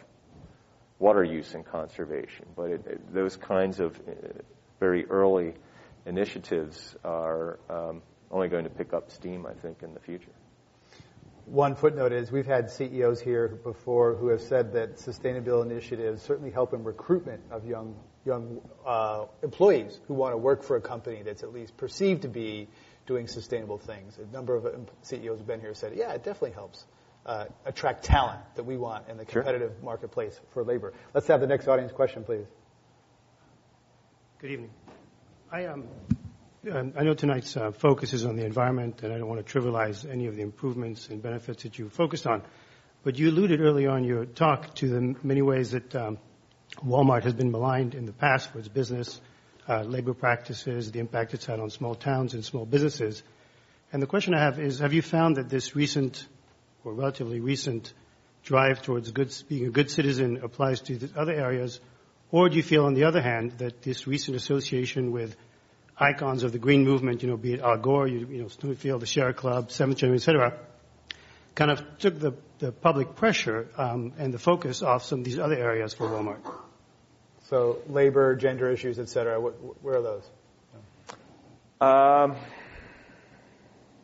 [0.99, 2.45] water use and conservation.
[2.55, 4.11] But it, it, those kinds of uh,
[4.79, 5.53] very early
[6.05, 10.31] initiatives are um, only going to pick up steam, I think, in the future.
[11.45, 16.51] One footnote is we've had CEOs here before who have said that sustainability initiatives certainly
[16.51, 17.95] help in recruitment of young
[18.25, 22.27] young uh, employees who want to work for a company that's at least perceived to
[22.27, 22.67] be
[23.07, 24.19] doing sustainable things.
[24.19, 24.67] A number of
[25.01, 26.85] CEOs have been here said, yeah, it definitely helps
[27.25, 29.83] uh, attract talent that we want in the competitive sure.
[29.85, 30.93] marketplace for labor.
[31.13, 32.45] Let's have the next audience question, please.
[34.39, 34.71] Good evening.
[35.51, 35.87] I um,
[36.67, 40.09] I know tonight's uh, focus is on the environment, and I don't want to trivialize
[40.09, 42.43] any of the improvements and benefits that you focused on.
[43.03, 46.17] But you alluded early on your talk to the many ways that um,
[46.85, 49.21] Walmart has been maligned in the past for its business,
[49.69, 53.23] uh, labor practices, the impact it's had on small towns and small businesses.
[53.93, 56.27] And the question I have is, have you found that this recent
[56.83, 57.93] or relatively recent
[58.43, 61.79] drive towards good, being a good citizen applies to the other areas?
[62.31, 65.35] Or do you feel, on the other hand, that this recent association with
[65.97, 68.99] icons of the green movement, you know, be it Al Gore, you, you know, Stonyfield,
[68.99, 70.59] the Sierra Club, Seventh Generation, et cetera,
[71.55, 75.39] kind of took the, the public pressure um, and the focus off some of these
[75.39, 76.39] other areas for Walmart?
[77.49, 79.53] So labor, gender issues, et cetera, what,
[79.83, 80.29] where are those?
[81.81, 82.35] Um,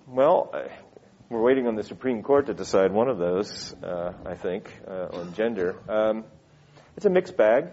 [0.07, 0.51] well,
[1.30, 5.07] we're waiting on the Supreme Court to decide one of those, uh, I think, uh,
[5.11, 5.76] on gender.
[5.89, 6.23] Um,
[6.95, 7.69] it's a mixed bag.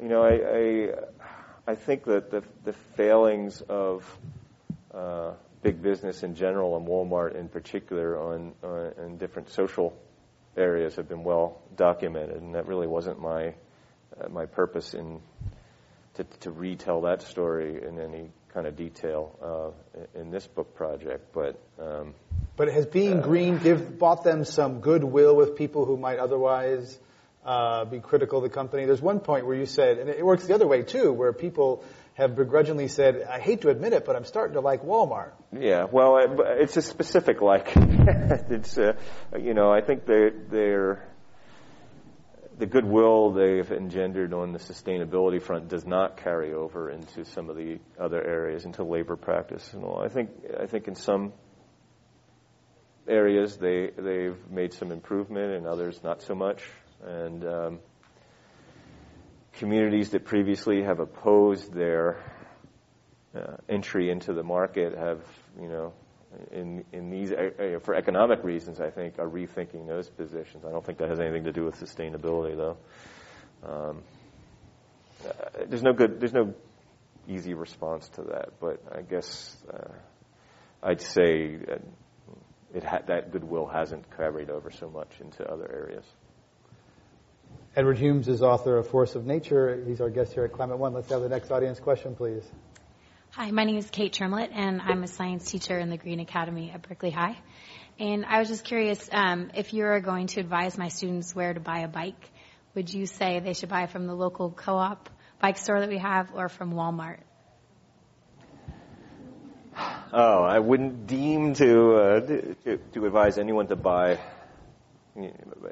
[0.00, 0.92] You know, I,
[1.66, 4.04] I, I think that the, the failings of
[4.94, 9.96] uh, big business in general and Walmart in particular on, on in different social
[10.56, 13.54] areas have been well documented, and that really wasn't my
[14.20, 15.20] uh, my purpose in
[16.14, 21.32] to, to retell that story in any kind of detail uh, in this book project,
[21.34, 21.60] but.
[21.80, 22.14] Um,
[22.58, 26.98] but has being green give bought them some goodwill with people who might otherwise
[27.44, 28.84] uh, be critical of the company?
[28.84, 31.84] There's one point where you said, and it works the other way too, where people
[32.14, 35.84] have begrudgingly said, "I hate to admit it, but I'm starting to like Walmart." Yeah,
[35.84, 36.18] well,
[36.58, 37.72] it's a specific like.
[37.76, 38.94] it's, uh,
[39.40, 41.08] you know, I think they're they're
[42.58, 47.56] the goodwill they've engendered on the sustainability front does not carry over into some of
[47.56, 50.02] the other areas, into labor practice and all.
[50.04, 50.30] I think
[50.60, 51.32] I think in some
[53.08, 56.62] areas they they've made some improvement, and others not so much.
[57.04, 57.78] And um,
[59.58, 62.22] communities that previously have opposed their
[63.34, 65.20] uh, entry into the market have,
[65.60, 65.92] you know,
[66.50, 70.64] in in these uh, for economic reasons, I think, are rethinking those positions.
[70.64, 72.76] I don't think that has anything to do with sustainability, though.
[73.62, 74.02] Um,
[75.26, 75.32] uh,
[75.66, 76.54] there's no good, there's no
[77.26, 79.92] easy response to that, but I guess uh,
[80.82, 81.58] I'd say
[82.74, 86.04] it ha- that goodwill hasn't carried over so much into other areas.
[87.76, 89.84] Edward Humes is author of Force of Nature.
[89.86, 90.92] He's our guest here at Climate One.
[90.92, 92.42] Let's have the next audience question, please.
[93.32, 96.70] Hi, my name is Kate Tremlett, and I'm a science teacher in the Green Academy
[96.72, 97.36] at Berkeley High.
[97.98, 101.52] And I was just curious um, if you are going to advise my students where
[101.52, 102.30] to buy a bike,
[102.74, 105.08] would you say they should buy from the local co-op
[105.40, 107.18] bike store that we have or from Walmart?
[110.12, 114.18] Oh, I wouldn't deem to, uh, to, to advise anyone to buy.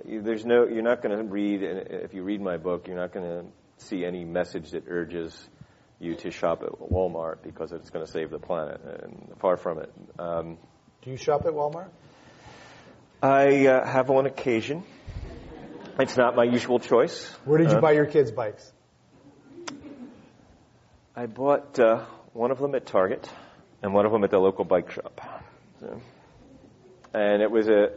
[0.04, 0.66] There's no.
[0.66, 1.62] You're not going to read.
[1.62, 3.46] If you read my book, you're not going to
[3.78, 5.48] see any message that urges
[6.00, 8.80] you to shop at Walmart because it's going to save the planet.
[8.84, 9.92] And far from it.
[10.18, 10.58] Um,
[11.02, 11.88] Do you shop at Walmart?
[13.22, 14.84] I uh, have on occasion.
[15.98, 17.24] It's not my usual choice.
[17.44, 18.70] Where did you uh, buy your kids' bikes?
[21.14, 23.26] I bought uh, one of them at Target
[23.82, 25.20] and one of them at the local bike shop.
[25.80, 26.00] So,
[27.14, 27.90] and it was a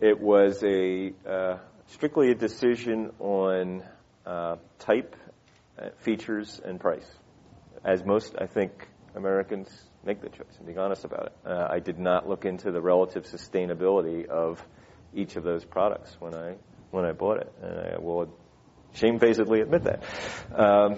[0.00, 1.58] it was a uh,
[1.88, 3.82] strictly a decision on
[4.24, 5.16] uh, type,
[5.78, 7.06] uh, features, and price.
[7.84, 9.68] As most, I think, Americans
[10.04, 11.32] make the choice and being honest about it.
[11.44, 14.64] Uh, I did not look into the relative sustainability of
[15.14, 16.54] each of those products when I
[16.90, 18.28] when I bought it, and I will
[18.94, 20.02] shamefacedly admit that.
[20.54, 20.96] Um,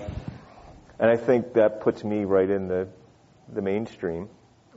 [0.98, 2.88] and I think that puts me right in the
[3.52, 4.28] the mainstream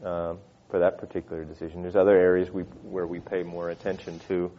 [0.03, 1.82] um, for that particular decision.
[1.82, 4.51] There's other areas we, where we pay more attention to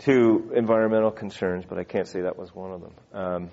[0.00, 2.92] to environmental concerns, but I can't say that was one of them.
[3.12, 3.50] Um,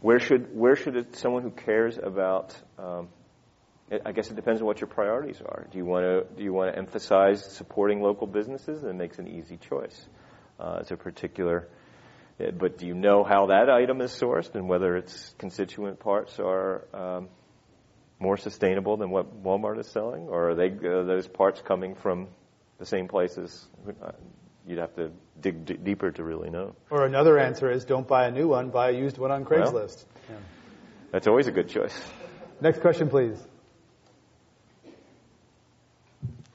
[0.00, 3.08] where should where should it, someone who cares about um,
[4.04, 5.66] I guess it depends on what your priorities are.
[5.70, 8.82] Do you want to do you want to emphasize supporting local businesses?
[8.82, 10.08] That makes an easy choice.
[10.58, 11.68] Uh, it's a particular,
[12.38, 16.84] but do you know how that item is sourced and whether its constituent parts are
[16.94, 17.28] um,
[18.18, 22.28] more sustainable than what Walmart is selling, or are they uh, those parts coming from
[22.78, 23.66] the same places?
[24.66, 26.74] You'd have to dig d- deeper to really know.
[26.90, 30.04] Or another answer is don't buy a new one, buy a used one on Craigslist.
[30.28, 30.44] Well, yeah.
[31.12, 31.96] That's always a good choice.
[32.60, 33.38] Next question, please.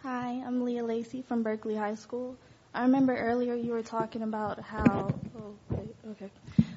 [0.04, 2.36] Hi, I'm Leah Lacey from Berkeley High School.
[2.74, 5.14] I remember earlier you were talking about how.
[5.38, 6.30] Oh, okay, okay.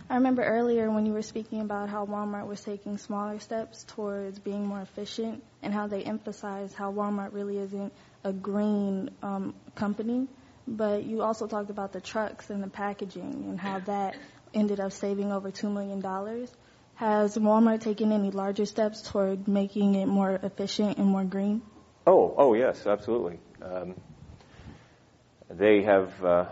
[0.09, 4.39] I remember earlier when you were speaking about how Walmart was taking smaller steps towards
[4.39, 7.93] being more efficient, and how they emphasize how Walmart really isn't
[8.23, 10.29] a green um, company.
[10.69, 14.17] But you also talked about the trucks and the packaging and how that
[14.53, 16.55] ended up saving over two million dollars.
[16.97, 21.61] Has Walmart taken any larger steps toward making it more efficient and more green?
[22.07, 23.39] Oh, oh yes, absolutely.
[23.61, 23.95] Um,
[25.51, 26.47] they have, uh,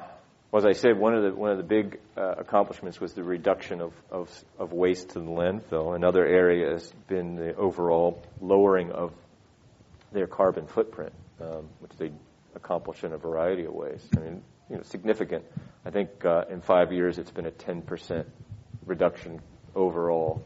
[0.52, 3.24] well, as I said, one of the one of the big uh, accomplishments was the
[3.24, 5.96] reduction of, of, of waste to the landfill.
[5.96, 9.14] Another area has been the overall lowering of
[10.12, 12.12] their carbon footprint, um, which they
[12.54, 14.06] accomplish in a variety of ways.
[14.14, 15.42] I mean, you know, significant.
[15.86, 18.26] I think uh, in five years it's been a 10%
[18.84, 19.40] reduction
[19.74, 20.44] overall,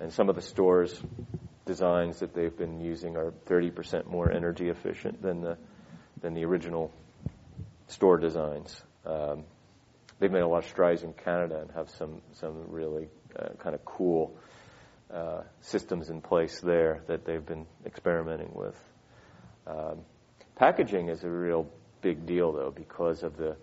[0.00, 1.00] and some of the stores
[1.64, 5.56] designs that they've been using are 30% more energy efficient than the
[6.20, 6.90] than the original
[7.86, 8.82] store designs.
[9.06, 9.44] Um,
[10.18, 13.74] they've made a lot of strides in Canada and have some some really uh, kind
[13.74, 14.36] of cool
[15.12, 18.76] uh, systems in place there that they've been experimenting with.
[19.66, 20.00] Um,
[20.56, 21.66] packaging is a real
[22.00, 23.56] big deal though because of the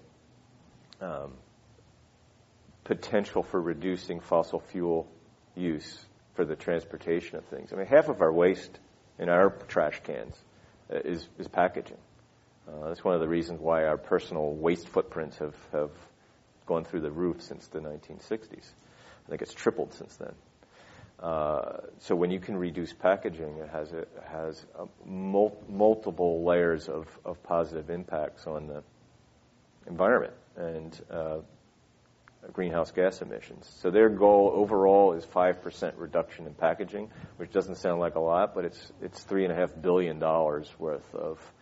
[1.02, 1.34] um,
[2.84, 5.08] potential for reducing fossil fuel
[5.56, 7.72] use for the transportation of things.
[7.74, 8.80] I mean, half of our waste
[9.20, 10.36] in our trash cans
[10.92, 11.98] uh, is, is packaging.
[12.72, 15.92] Uh, that's one of the reasons why our personal waste footprints have, have
[16.66, 18.70] gone through the roof since the 1960s.
[19.26, 20.34] I think it's tripled since then.
[21.20, 26.88] Uh, so when you can reduce packaging, it has a, has a mul- multiple layers
[26.88, 28.84] of, of positive impacts on the
[29.88, 30.34] environment.
[30.56, 31.38] And uh,
[32.54, 33.72] greenhouse gas emissions.
[33.82, 38.56] So their goal overall is 5% reduction in packaging, which doesn't sound like a lot,
[38.56, 41.54] but it's it's three and a half billion dollars worth of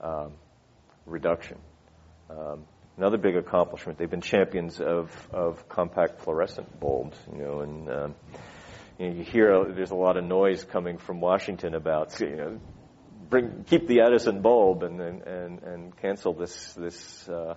[0.00, 0.32] um,
[1.08, 1.58] reduction.
[2.30, 2.64] Um,
[2.96, 3.98] another big accomplishment.
[3.98, 7.18] They've been champions of of compact fluorescent bulbs.
[7.32, 8.14] You know, and um,
[8.98, 12.60] you, know, you hear there's a lot of noise coming from Washington about you know.
[13.30, 17.54] Bring, keep the Edison bulb and and and, and cancel this this uh,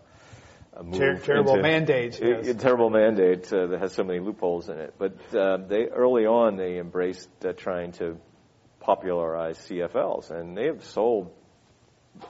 [0.94, 2.20] Ter- terrible into, mandate.
[2.22, 2.48] Yes.
[2.48, 4.94] A, a terrible mandate uh, that has so many loopholes in it.
[4.98, 8.18] But uh, they early on they embraced uh, trying to
[8.80, 11.34] popularize CFLs, and they have sold.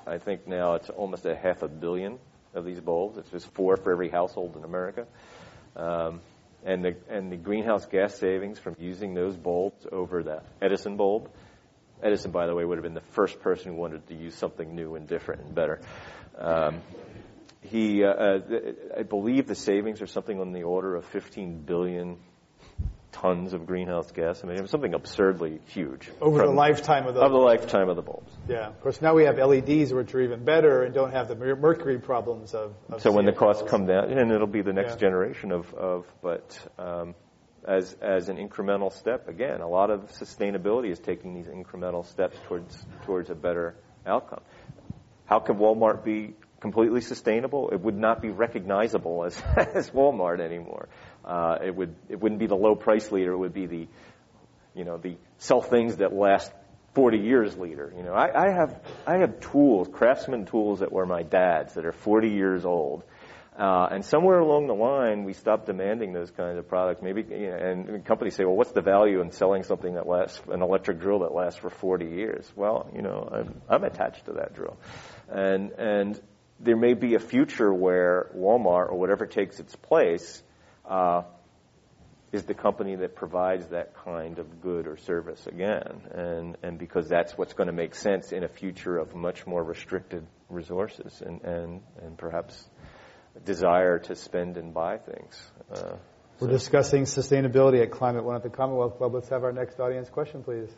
[0.06, 2.20] I think now it's almost a half a billion
[2.54, 3.18] of these bulbs.
[3.18, 5.08] It's just four for every household in America.
[5.76, 6.22] Um,
[6.64, 11.30] and the and the greenhouse gas savings from using those bulbs over the Edison bulb.
[12.04, 14.76] Edison, by the way, would have been the first person who wanted to use something
[14.76, 15.80] new and different and better.
[16.38, 16.82] Um,
[17.62, 18.40] he, uh, uh,
[18.98, 22.18] I believe the savings are something on the order of 15 billion
[23.12, 26.09] tons of greenhouse gas I mean, something absurdly huge.
[26.20, 28.32] Over the lifetime of the of the lifetime of the bulbs.
[28.47, 28.68] Yeah.
[28.68, 31.99] Of course, now we have LEDs, which are even better and don't have the mercury
[31.99, 32.74] problems of.
[32.89, 34.99] of so when the costs come down, and it'll be the next yeah.
[34.99, 36.59] generation of of, but.
[36.78, 37.16] Um,
[37.64, 42.36] as as an incremental step, again, a lot of sustainability is taking these incremental steps
[42.47, 44.41] towards towards a better outcome.
[45.26, 50.88] How can Walmart be completely sustainable, it would not be recognizable as, as Walmart anymore.
[51.24, 53.34] Uh, it would it wouldn't be the low price leader.
[53.34, 53.88] It would be the
[54.74, 56.51] you know the sell things that last
[56.93, 57.93] 40 years leader.
[57.95, 61.86] You know, I, I have I have tools, craftsman tools that were my dad's that
[61.86, 63.03] are 40 years old.
[63.57, 67.01] Uh, and somewhere along the line, we stopped demanding those kinds of products.
[67.01, 70.41] Maybe, you know, and companies say, "Well, what's the value in selling something that lasts,
[70.49, 74.34] an electric drill that lasts for 40 years?" Well, you know, I'm, I'm attached to
[74.34, 74.78] that drill,
[75.30, 76.19] and and
[76.61, 80.41] there may be a future where Walmart or whatever takes its place
[80.86, 81.24] uh,
[82.32, 87.10] is the company that provides that kind of good or service again, and and because
[87.10, 91.42] that's what's going to make sense in a future of much more restricted resources and
[91.42, 92.70] and and perhaps
[93.46, 95.52] desire to spend and buy things.
[95.72, 95.96] Uh,
[96.40, 96.54] We're so.
[96.54, 99.14] discussing sustainability at Climate One at the Commonwealth Club.
[99.14, 100.70] Let's have our next audience question, please.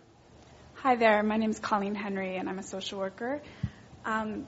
[0.75, 1.21] Hi there.
[1.23, 3.41] My name is Colleen Henry, and I'm a social worker.
[4.05, 4.47] Um,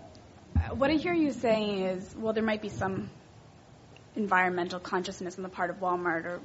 [0.73, 3.09] what I hear you saying is, well, there might be some
[4.15, 6.39] environmental consciousness on the part of Walmart or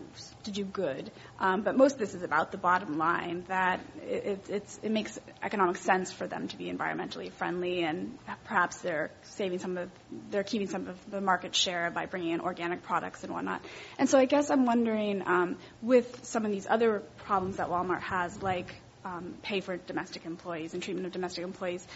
[0.44, 1.10] to do good.
[1.38, 4.50] Um, but most of this is about the bottom line that it,
[4.82, 9.76] it makes economic sense for them to be environmentally friendly and perhaps they're saving some
[9.76, 9.90] of,
[10.30, 13.62] they're keeping some of the market share by bringing in organic products and whatnot.
[13.98, 18.02] And so I guess I'm wondering um, with some of these other problems that Walmart
[18.02, 21.86] has, like um, pay for domestic employees and treatment of domestic employees,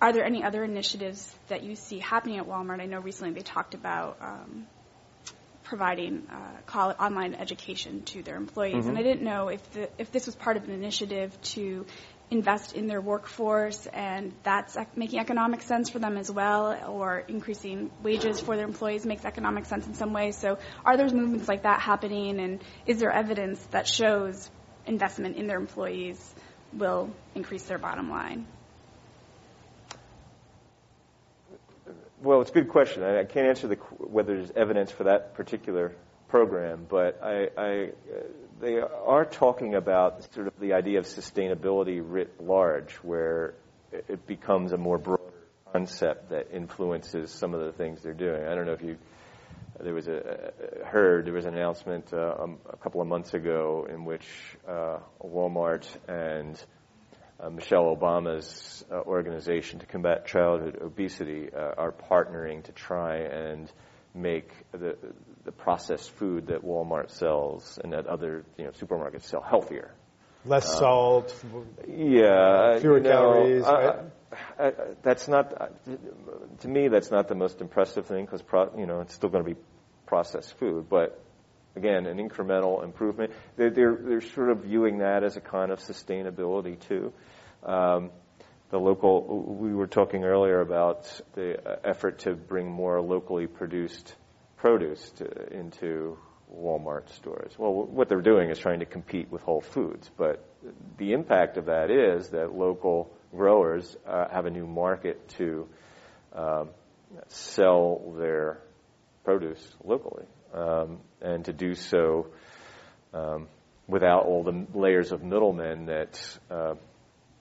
[0.00, 2.80] are there any other initiatives that you see happening at Walmart?
[2.80, 4.66] I know recently they talked about um,
[5.68, 8.76] providing uh, online education to their employees.
[8.76, 8.88] Mm-hmm.
[8.88, 11.84] And I didn't know if the, if this was part of an initiative to
[12.30, 17.90] invest in their workforce and that's making economic sense for them as well or increasing
[18.02, 20.32] wages for their employees makes economic sense in some way.
[20.32, 24.50] So are there movements like that happening and is there evidence that shows
[24.86, 26.18] investment in their employees
[26.72, 28.46] will increase their bottom line?
[32.20, 33.04] Well, it's a good question.
[33.04, 35.94] I, I can't answer the, whether there's evidence for that particular
[36.28, 37.90] program, but I, I,
[38.60, 43.54] they are talking about sort of the idea of sustainability writ large, where
[43.92, 45.20] it becomes a more broad
[45.72, 48.44] concept that influences some of the things they're doing.
[48.44, 48.96] I don't know if you
[49.80, 50.52] there was a
[50.84, 54.26] heard there was an announcement uh, um, a couple of months ago in which
[54.66, 56.60] uh, Walmart and
[57.40, 63.70] uh, Michelle Obama's uh, organization to combat childhood obesity uh, are partnering to try and
[64.14, 64.96] make the
[65.44, 69.94] the processed food that Walmart sells and that other you know supermarkets sell healthier.
[70.44, 71.44] Less uh, salt.
[71.86, 72.78] Yeah.
[72.80, 73.62] Fewer you know, calories.
[73.62, 73.96] Right?
[74.58, 74.72] I,
[75.02, 75.72] that's not
[76.60, 76.88] to me.
[76.88, 78.42] That's not the most impressive thing because
[78.76, 79.60] you know it's still going to be
[80.06, 81.22] processed food, but
[81.78, 83.32] again, an incremental improvement.
[83.56, 87.12] They're, they're, they're sort of viewing that as a kind of sustainability too.
[87.62, 88.10] Um,
[88.70, 94.14] the local, we were talking earlier about the effort to bring more locally produced
[94.58, 96.18] produce to, into
[96.52, 97.52] Walmart stores.
[97.56, 100.44] Well, what they're doing is trying to compete with Whole Foods, but
[100.98, 105.68] the impact of that is that local growers uh, have a new market to
[106.32, 106.70] um,
[107.28, 108.60] sell their
[109.48, 112.26] produce locally um, and to do so
[113.14, 113.48] um,
[113.86, 116.74] without all the layers of middlemen that uh,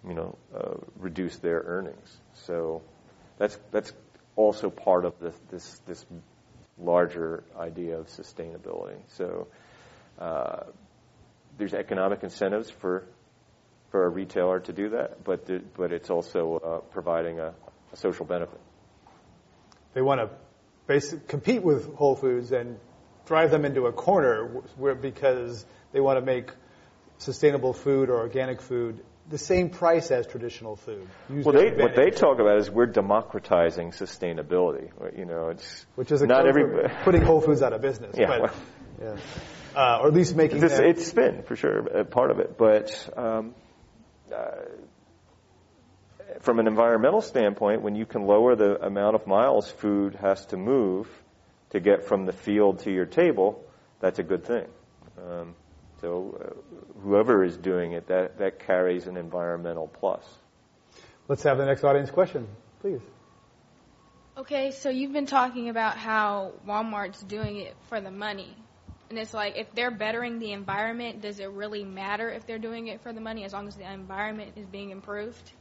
[0.08, 2.18] you know uh, reduce their earnings.
[2.34, 2.82] So
[3.38, 3.92] that's that's
[4.36, 6.06] also part of this this, this
[6.78, 8.98] larger idea of sustainability.
[9.08, 9.48] So
[10.20, 10.64] uh,
[11.58, 13.06] there's economic incentives for
[13.92, 17.54] for a retailer to do that, but the, but it's also uh, providing a,
[17.94, 18.60] a social benefit.
[19.94, 20.30] They want to
[20.88, 22.80] basic, compete with Whole Foods and
[23.26, 24.46] drive them into a corner
[24.78, 26.52] where, because they want to make
[27.20, 31.06] sustainable food or organic food the same price as traditional food.
[31.30, 34.90] well, they, what they talk about is we're democratizing sustainability.
[35.18, 38.16] You know, it's which is not every putting Whole Foods out of business.
[38.18, 38.54] Yeah, but, well,
[39.02, 39.18] yeah.
[39.76, 43.10] Uh, or at least making it's, it's been for sure part of it, but.
[43.18, 43.54] Um,
[44.34, 44.46] uh,
[46.42, 50.58] from an environmental standpoint, when you can lower the amount of miles food has to
[50.58, 51.08] move
[51.72, 53.64] to get from the field to your table,
[54.00, 54.66] that's a good thing.
[55.18, 55.56] Um,
[56.02, 60.24] so uh, whoever is doing it, that, that carries an environmental plus.
[61.28, 62.48] Let's have the next audience question,
[62.82, 63.02] please.
[64.38, 68.56] Okay, so you've been talking about how Walmart's doing it for the money.
[69.10, 72.88] And it's like, if they're bettering the environment, does it really matter if they're doing
[72.88, 75.52] it for the money as long as the environment is being improved?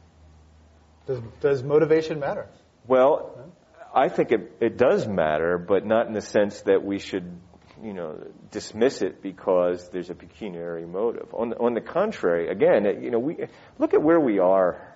[1.07, 2.47] Does, does motivation matter?
[2.85, 3.53] Well,
[3.95, 7.39] I think it, it does matter, but not in the sense that we should,
[7.81, 11.33] you know, dismiss it because there's a pecuniary motive.
[11.33, 13.37] On, on the contrary, again, you know, we
[13.79, 14.95] look at where we are.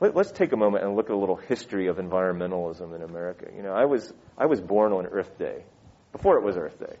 [0.00, 3.46] Let, let's take a moment and look at a little history of environmentalism in America.
[3.54, 5.64] You know, I was I was born on Earth Day,
[6.12, 6.96] before it was Earth Day,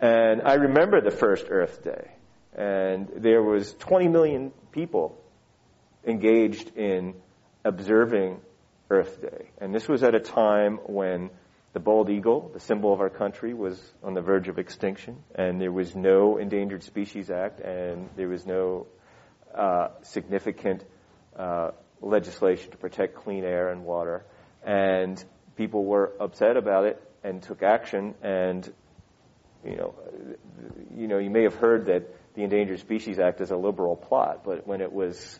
[0.00, 2.10] and I remember the first Earth Day,
[2.54, 5.18] and there was 20 million people
[6.06, 7.14] engaged in
[7.64, 8.40] observing
[8.90, 9.50] Earth Day.
[9.58, 11.30] And this was at a time when
[11.72, 15.60] the bald eagle, the symbol of our country, was on the verge of extinction, and
[15.60, 18.88] there was no Endangered Species Act, and there was no
[19.54, 20.84] uh, significant
[21.36, 24.24] uh, legislation to protect clean air and water.
[24.64, 25.22] And
[25.56, 28.70] people were upset about it and took action, and
[29.64, 29.94] you know,
[30.96, 34.42] you know, you may have heard that the Endangered Species Act is a liberal plot,
[34.44, 35.38] but when it was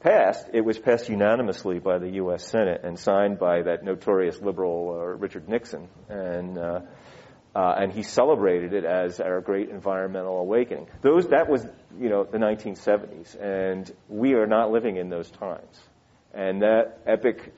[0.00, 2.46] passed, it was passed unanimously by the U.S.
[2.46, 6.80] Senate and signed by that notorious liberal uh, Richard Nixon, and uh,
[7.54, 10.88] uh, and he celebrated it as our great environmental awakening.
[11.00, 11.66] Those that was
[11.98, 15.80] you know the 1970s, and we are not living in those times,
[16.34, 17.54] and that epic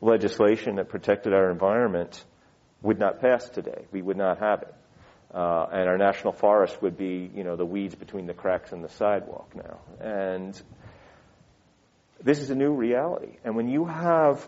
[0.00, 2.24] legislation that protected our environment
[2.82, 3.84] would not pass today.
[3.92, 4.74] We would not have it.
[5.32, 8.82] Uh, and our national forest would be, you know, the weeds between the cracks in
[8.82, 9.78] the sidewalk now.
[10.00, 10.60] And
[12.22, 13.36] this is a new reality.
[13.44, 14.46] And when you have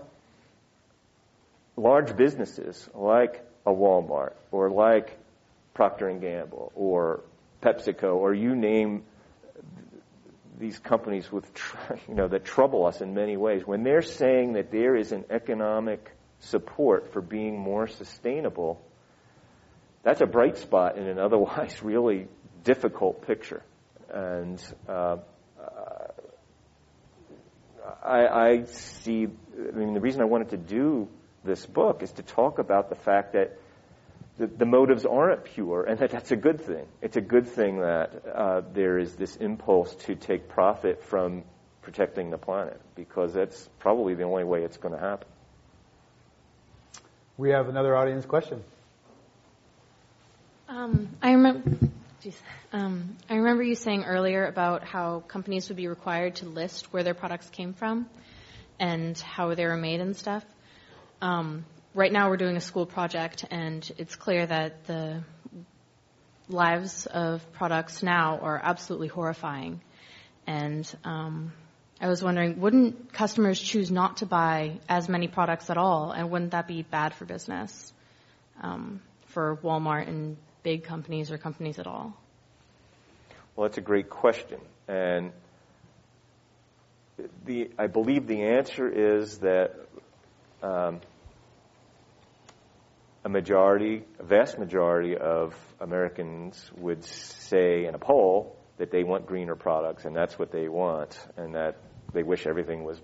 [1.77, 5.19] large businesses like a Walmart or like
[5.75, 7.23] Procter and Gamble or
[7.63, 9.05] PepsiCo or you name
[10.59, 11.51] these companies with,
[12.09, 15.25] you know, that trouble us in many ways, when they're saying that there is an
[15.31, 16.11] economic
[16.41, 18.81] support for being more sustainable,
[20.03, 22.29] that's a bright spot in an otherwise really
[22.65, 23.63] difficult picture.
[24.13, 25.17] And uh,
[28.05, 31.09] I, I see, I mean, the reason I wanted to do
[31.45, 33.59] this book is to talk about the fact that
[34.39, 36.87] the, the motives aren't pure and that that's a good thing.
[37.01, 41.45] It's a good thing that uh, there is this impulse to take profit from
[41.83, 45.29] protecting the planet because that's probably the only way it's going to happen.
[47.37, 48.63] We have another audience question.
[50.69, 51.89] Um, I remember.
[52.73, 57.03] Um, I remember you saying earlier about how companies would be required to list where
[57.03, 58.09] their products came from
[58.79, 60.45] and how they were made and stuff.
[61.21, 61.65] Um,
[61.95, 65.25] right now, we're doing a school project, and it's clear that the
[66.49, 69.81] lives of products now are absolutely horrifying.
[70.47, 71.53] And um,
[72.01, 76.31] I was wondering, wouldn't customers choose not to buy as many products at all, and
[76.31, 77.93] wouldn't that be bad for business
[78.61, 82.17] um, for Walmart and big companies or companies at all?
[83.55, 84.61] Well, that's a great question.
[84.89, 85.33] And
[87.45, 89.75] the, I believe the answer is that
[90.63, 91.01] um,
[93.25, 99.27] a majority, a vast majority of Americans would say in a poll that they want
[99.27, 101.77] greener products and that's what they want and that
[102.13, 103.01] they wish everything was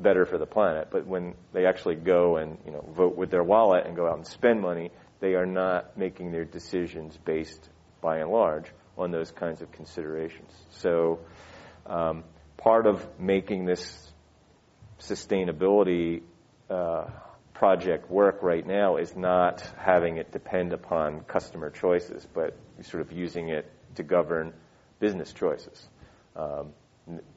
[0.00, 0.88] better for the planet.
[0.90, 4.16] But when they actually go and you know vote with their wallet and go out
[4.16, 4.90] and spend money,
[5.24, 7.70] they are not making their decisions based,
[8.02, 8.66] by and large,
[8.98, 10.52] on those kinds of considerations.
[10.68, 11.20] So,
[11.86, 12.24] um,
[12.58, 14.12] part of making this
[15.00, 16.20] sustainability
[16.68, 17.06] uh,
[17.54, 23.10] project work right now is not having it depend upon customer choices, but sort of
[23.10, 23.64] using it
[23.94, 24.52] to govern
[25.00, 25.88] business choices,
[26.36, 26.74] um,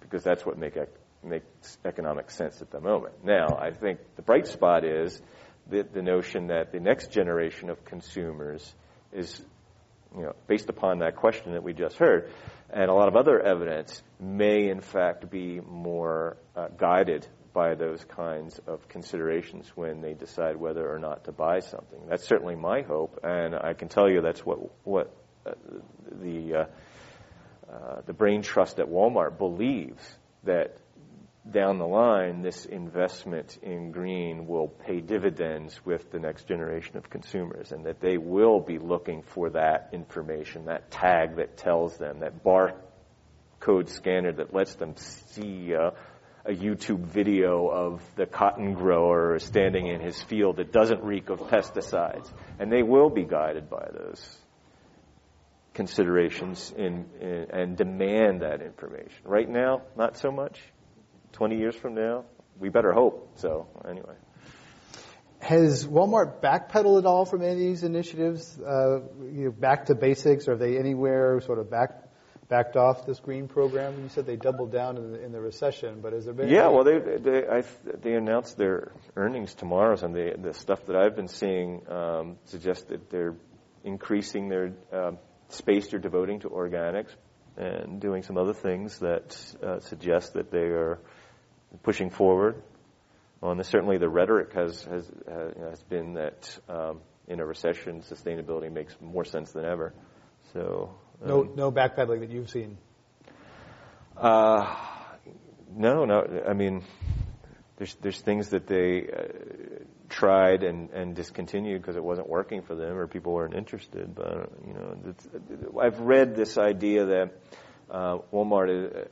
[0.02, 0.76] because that's what make
[1.24, 3.24] makes economic sense at the moment.
[3.24, 5.22] Now, I think the bright spot is
[5.70, 8.74] the, the notion that the next generation of consumers
[9.11, 9.41] is
[10.15, 12.32] you know, based upon that question that we just heard,
[12.70, 18.03] and a lot of other evidence may in fact be more uh, guided by those
[18.05, 21.99] kinds of considerations when they decide whether or not to buy something.
[22.07, 25.11] That's certainly my hope, and I can tell you that's what what
[25.45, 25.51] uh,
[26.11, 26.65] the uh,
[27.72, 30.03] uh the brain trust at Walmart believes
[30.43, 30.78] that
[31.52, 37.10] down the line, this investment in green will pay dividends with the next generation of
[37.10, 42.20] consumers, and that they will be looking for that information, that tag that tells them,
[42.20, 45.93] that barcode scanner that lets them see a,
[46.50, 52.32] YouTube video of the cotton grower standing in his field that doesn't reek of pesticides.
[52.58, 54.38] And they will be guided by those
[55.74, 59.20] considerations in, in, and demand that information.
[59.26, 60.58] Right now, not so much.
[61.38, 62.26] 20 years from now?
[62.60, 63.34] We better hope.
[63.36, 64.16] So, anyway.
[65.40, 68.60] Has Walmart backpedaled at all from any of these initiatives?
[68.60, 70.48] Uh, you know, back to basics?
[70.48, 71.92] Are they anywhere sort of back
[72.50, 74.02] backed off this green program?
[74.02, 76.50] You said they doubled down in the, in the recession, but has there been?
[76.50, 77.64] Yeah, well, they they I,
[78.02, 82.86] they announced their earnings tomorrow, and the the stuff that I've been seeing um, suggests
[82.86, 83.36] that they're
[83.84, 85.12] increasing their uh,
[85.50, 87.12] space they're devoting to organics
[87.58, 91.00] and doing some other things that uh, suggest that they are
[91.84, 92.61] pushing forward
[93.41, 93.67] on this.
[93.67, 95.09] Certainly, the rhetoric has has
[95.59, 99.93] has been that um, in a recession, sustainability makes more sense than ever.
[100.53, 102.78] So um, no no backpedaling that you've seen.
[104.15, 104.75] Uh,
[105.75, 106.43] no, no.
[106.47, 106.84] I mean,
[107.78, 112.75] there's there's things that they uh, tried and and discontinued because it wasn't working for
[112.75, 114.15] them or people weren't interested.
[114.15, 117.32] But you know, I've read this idea that
[117.91, 119.07] uh, Walmart is,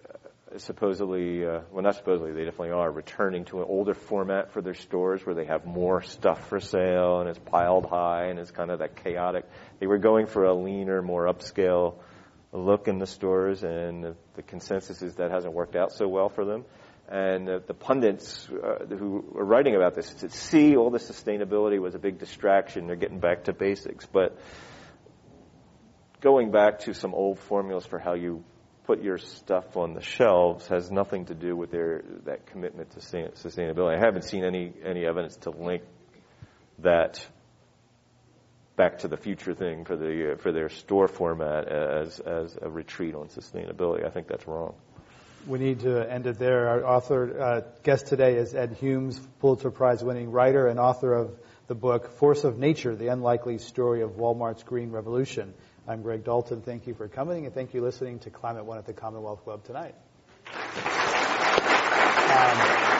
[0.57, 4.73] supposedly, uh, well, not supposedly, they definitely are returning to an older format for their
[4.73, 8.71] stores where they have more stuff for sale and it's piled high and it's kind
[8.71, 9.45] of that chaotic.
[9.79, 11.95] They were going for a leaner, more upscale
[12.51, 16.29] look in the stores, and the, the consensus is that hasn't worked out so well
[16.29, 16.65] for them.
[17.07, 21.79] And uh, the pundits uh, who are writing about this said, see, all the sustainability
[21.79, 22.87] was a big distraction.
[22.87, 24.07] They're getting back to basics.
[24.07, 24.39] But
[26.21, 28.43] going back to some old formulas for how you
[28.85, 32.99] put your stuff on the shelves has nothing to do with their that commitment to
[32.99, 33.95] sustainability.
[33.95, 35.83] I haven't seen any any evidence to link
[36.79, 37.25] that
[38.75, 43.15] back to the future thing for the for their store format as as a retreat
[43.15, 44.05] on sustainability.
[44.05, 44.75] I think that's wrong.
[45.47, 46.69] We need to end it there.
[46.69, 51.37] Our author uh, guest today is Ed Humes, Pulitzer Prize winning writer and author of
[51.67, 55.53] the book Force of Nature: The Unlikely Story of Walmart's Green Revolution.
[55.87, 56.61] I'm Greg Dalton.
[56.61, 59.63] Thank you for coming, and thank you listening to Climate One at the Commonwealth Club
[59.63, 59.93] tonight.
[62.27, 62.94] Um,